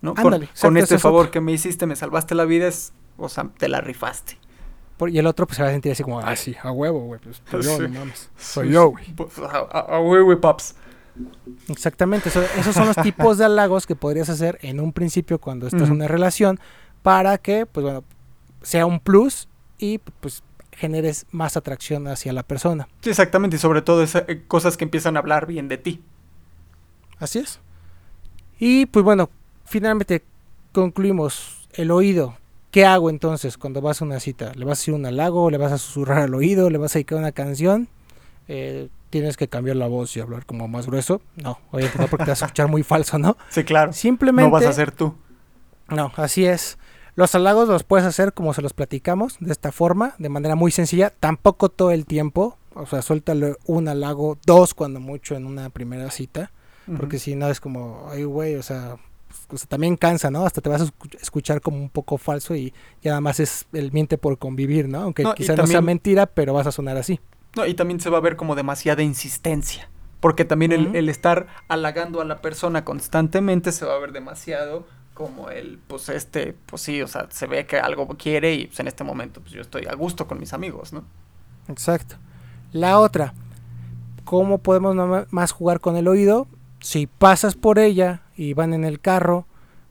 [0.00, 0.14] ¿no?
[0.14, 3.28] Con- Ándale, con, exacto, este favor que me hiciste, me salvaste la vida, es, o
[3.28, 4.38] sea, te la rifaste.
[4.96, 7.00] Por- y el otro, pues se va a sentir así como, ah, sí, a huevo,
[7.00, 7.82] güey, pues soy yo, Sí.
[7.82, 8.30] no mames.
[8.38, 9.04] Soy yo, güey.
[9.14, 10.74] Pues, a- a- a güey, güey, paps.
[11.68, 15.66] Exactamente, eso- esos son los tipos de halagos que podrías hacer en un principio cuando
[15.66, 16.58] estás en una relación
[17.02, 18.04] para que, pues bueno,
[18.62, 19.48] sea un plus
[19.78, 20.42] y pues
[20.72, 22.88] generes más atracción hacia la persona.
[23.02, 26.02] Sí, exactamente, y sobre todo esas eh, cosas que empiezan a hablar bien de ti.
[27.18, 27.60] Así es.
[28.58, 29.30] Y pues bueno,
[29.64, 30.22] finalmente
[30.72, 32.36] concluimos el oído.
[32.70, 34.52] ¿Qué hago entonces cuando vas a una cita?
[34.54, 35.50] ¿Le vas a hacer un halago?
[35.50, 36.70] ¿Le vas a susurrar al oído?
[36.70, 37.88] ¿Le vas a dedicar una canción?
[38.48, 41.20] Eh, ¿Tienes que cambiar la voz y hablar como más grueso?
[41.36, 43.36] No, obviamente no porque te vas a escuchar muy falso, ¿no?
[43.50, 43.92] Sí, claro.
[43.92, 44.48] Simplemente...
[44.48, 45.14] No vas a ser tú.
[45.88, 46.78] No, así es.
[47.14, 50.70] Los halagos los puedes hacer como se los platicamos, de esta forma, de manera muy
[50.70, 55.68] sencilla, tampoco todo el tiempo, o sea, suéltale un halago, dos cuando mucho en una
[55.68, 56.50] primera cita,
[56.96, 58.96] porque si no es como, ay güey, o sea,
[59.28, 60.46] pues, o sea, también cansa, ¿no?
[60.46, 63.66] Hasta te vas a escu- escuchar como un poco falso y ya nada más es
[63.74, 65.00] el miente por convivir, ¿no?
[65.02, 67.20] Aunque No, quizá no sea también- mentira, pero vas a sonar así.
[67.56, 69.88] No, y también se va a ver como demasiada insistencia.
[70.20, 74.86] Porque también el, el estar halagando a la persona constantemente se va a ver demasiado
[75.14, 78.80] como el, pues este, pues sí, o sea, se ve que algo quiere y pues
[78.80, 81.04] en este momento pues yo estoy a gusto con mis amigos, ¿no?
[81.68, 82.16] Exacto.
[82.72, 83.34] La otra,
[84.24, 84.96] ¿cómo podemos
[85.30, 86.46] más jugar con el oído?
[86.80, 89.46] Si pasas por ella y van en el carro,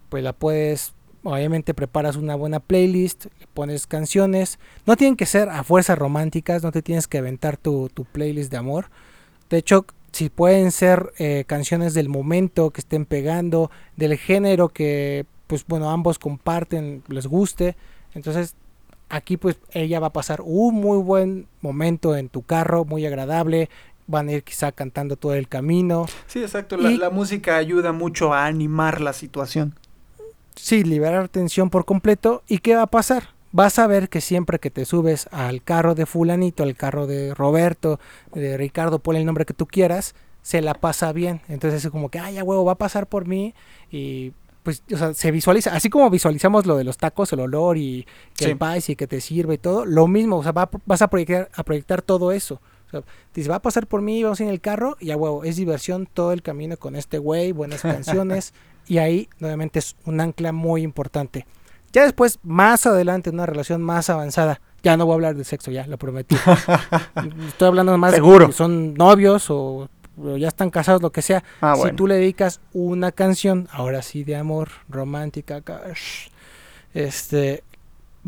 [0.10, 0.94] pues la puedes,
[1.24, 4.60] obviamente preparas una buena playlist, le pones canciones.
[4.86, 8.52] No tienen que ser a fuerzas románticas, no te tienes que aventar tu, tu playlist
[8.52, 8.86] de amor.
[9.50, 15.26] De hecho, si pueden ser eh, canciones del momento que estén pegando, del género que,
[15.48, 17.76] pues bueno, ambos comparten, les guste.
[18.14, 18.56] Entonces,
[19.10, 23.70] aquí pues ella va a pasar un muy buen momento en tu carro, muy agradable.
[24.08, 26.06] Van a ir quizá cantando todo el camino.
[26.28, 26.76] Sí, exacto.
[26.76, 29.76] La, Y- la música ayuda mucho a animar la situación.
[30.56, 32.44] Sí, liberar tensión por completo.
[32.48, 33.30] ¿Y qué va a pasar?
[33.52, 37.34] Vas a ver que siempre que te subes al carro de fulanito, al carro de
[37.34, 38.00] Roberto,
[38.34, 41.42] de Ricardo, ponle el nombre que tú quieras, se la pasa bien.
[41.50, 43.54] Entonces es como que, ay, ya huevo, va a pasar por mí
[43.90, 44.34] y
[44.64, 48.06] pues, o sea, se visualiza, así como visualizamos lo de los tacos, el olor y
[48.36, 48.52] que Sí.
[48.52, 51.50] el y que te sirve y todo, lo mismo, o sea, va- vas a proyectar,
[51.56, 52.62] a proyectar todo eso.
[52.92, 55.44] O sea, dice, va a pasar por mí, vamos en el carro y ya huevo,
[55.44, 58.54] es diversión todo el camino con este güey, buenas canciones
[58.88, 61.46] y ahí nuevamente es un ancla muy importante.
[61.94, 65.44] Ya después, más adelante, en una relación más avanzada, ya no voy a hablar de
[65.44, 66.36] sexo, ya lo prometí.
[67.48, 68.46] Estoy hablando más Seguro.
[68.46, 71.44] de que son novios o, o ya están casados, lo que sea.
[71.60, 71.96] Ah, si bueno.
[71.98, 75.62] tú le dedicas una canción, ahora sí de amor, romántica,
[76.94, 77.64] este,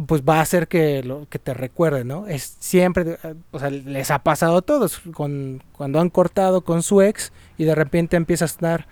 [0.07, 2.27] pues va a hacer que lo que te recuerde, ¿no?
[2.27, 6.81] Es siempre, eh, o sea, les ha pasado a todos con cuando han cortado con
[6.83, 8.87] su ex y de repente empieza a sonar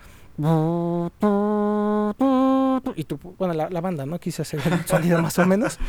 [2.96, 4.18] y tú, bueno, la, la banda, ¿no?
[4.18, 5.78] Quise hacer el sonido más o menos.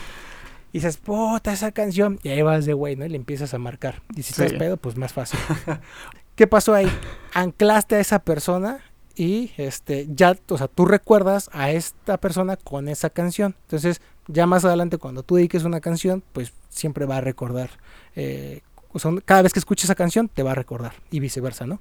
[0.75, 2.19] Y dices, puta, esa canción.
[2.23, 3.05] Y ahí vas de güey, ¿no?
[3.05, 4.01] Y le empiezas a marcar.
[4.15, 4.41] Y si Sí.
[4.41, 5.39] estás pedo, pues más fácil.
[6.35, 6.89] ¿Qué pasó ahí?
[7.35, 8.79] Anclaste a esa persona
[9.15, 13.55] y este ya, o sea, tú recuerdas a esta persona con esa canción.
[13.65, 17.71] Entonces, ya más adelante cuando tú dediques una canción, pues siempre va a recordar.
[18.15, 18.61] Eh,
[19.25, 21.79] cada vez que escuches esa canción, te va a recordar y viceversa, ¿no?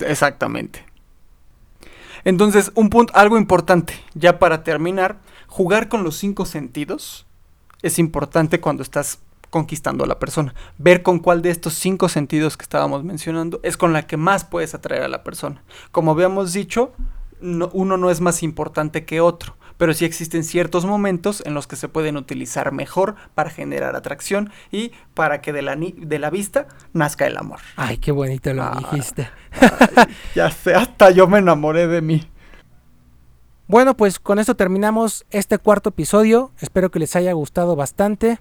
[0.00, 0.84] Exactamente.
[2.24, 5.18] Entonces, un punto, algo importante, ya para terminar,
[5.48, 7.26] jugar con los cinco sentidos
[7.82, 9.18] es importante cuando estás
[9.50, 10.54] conquistando a la persona.
[10.78, 14.44] Ver con cuál de estos cinco sentidos que estábamos mencionando es con la que más
[14.44, 15.62] puedes atraer a la persona.
[15.90, 16.92] Como habíamos dicho,
[17.40, 21.76] uno no es más importante que otro, pero sí existen ciertos momentos en los que
[21.76, 26.66] se pueden utilizar mejor para generar atracción y para que de la, de la vista
[26.92, 27.60] nazca el amor.
[27.76, 29.28] Ay, qué bonito lo dijiste.
[30.34, 32.26] ya sé, hasta yo me enamoré de mí.
[33.68, 36.50] Bueno, pues con esto terminamos este cuarto episodio.
[36.60, 38.38] Espero que les haya gustado bastante.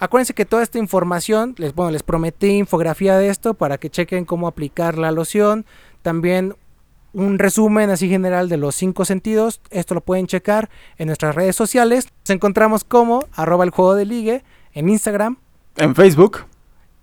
[0.00, 4.24] Acuérdense que toda esta información, les, bueno, les prometí infografía de esto para que chequen
[4.24, 5.64] cómo aplicar la loción.
[6.02, 6.56] También
[7.14, 9.60] un resumen así general de los cinco sentidos.
[9.70, 12.08] Esto lo pueden checar en nuestras redes sociales.
[12.24, 15.38] Nos encontramos como arroba el juego de ligue en Instagram.
[15.76, 16.40] En Facebook.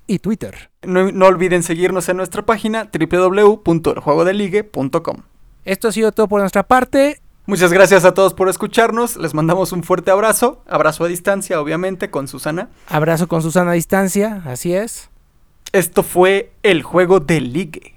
[0.07, 0.69] Y Twitter.
[0.83, 5.17] No, no olviden seguirnos en nuestra página www.eljuegodeligue.com.
[5.63, 7.21] Esto ha sido todo por nuestra parte.
[7.45, 9.17] Muchas gracias a todos por escucharnos.
[9.17, 10.61] Les mandamos un fuerte abrazo.
[10.67, 12.69] Abrazo a distancia, obviamente, con Susana.
[12.87, 15.09] Abrazo con Susana a distancia, así es.
[15.71, 17.95] Esto fue el juego de ligue.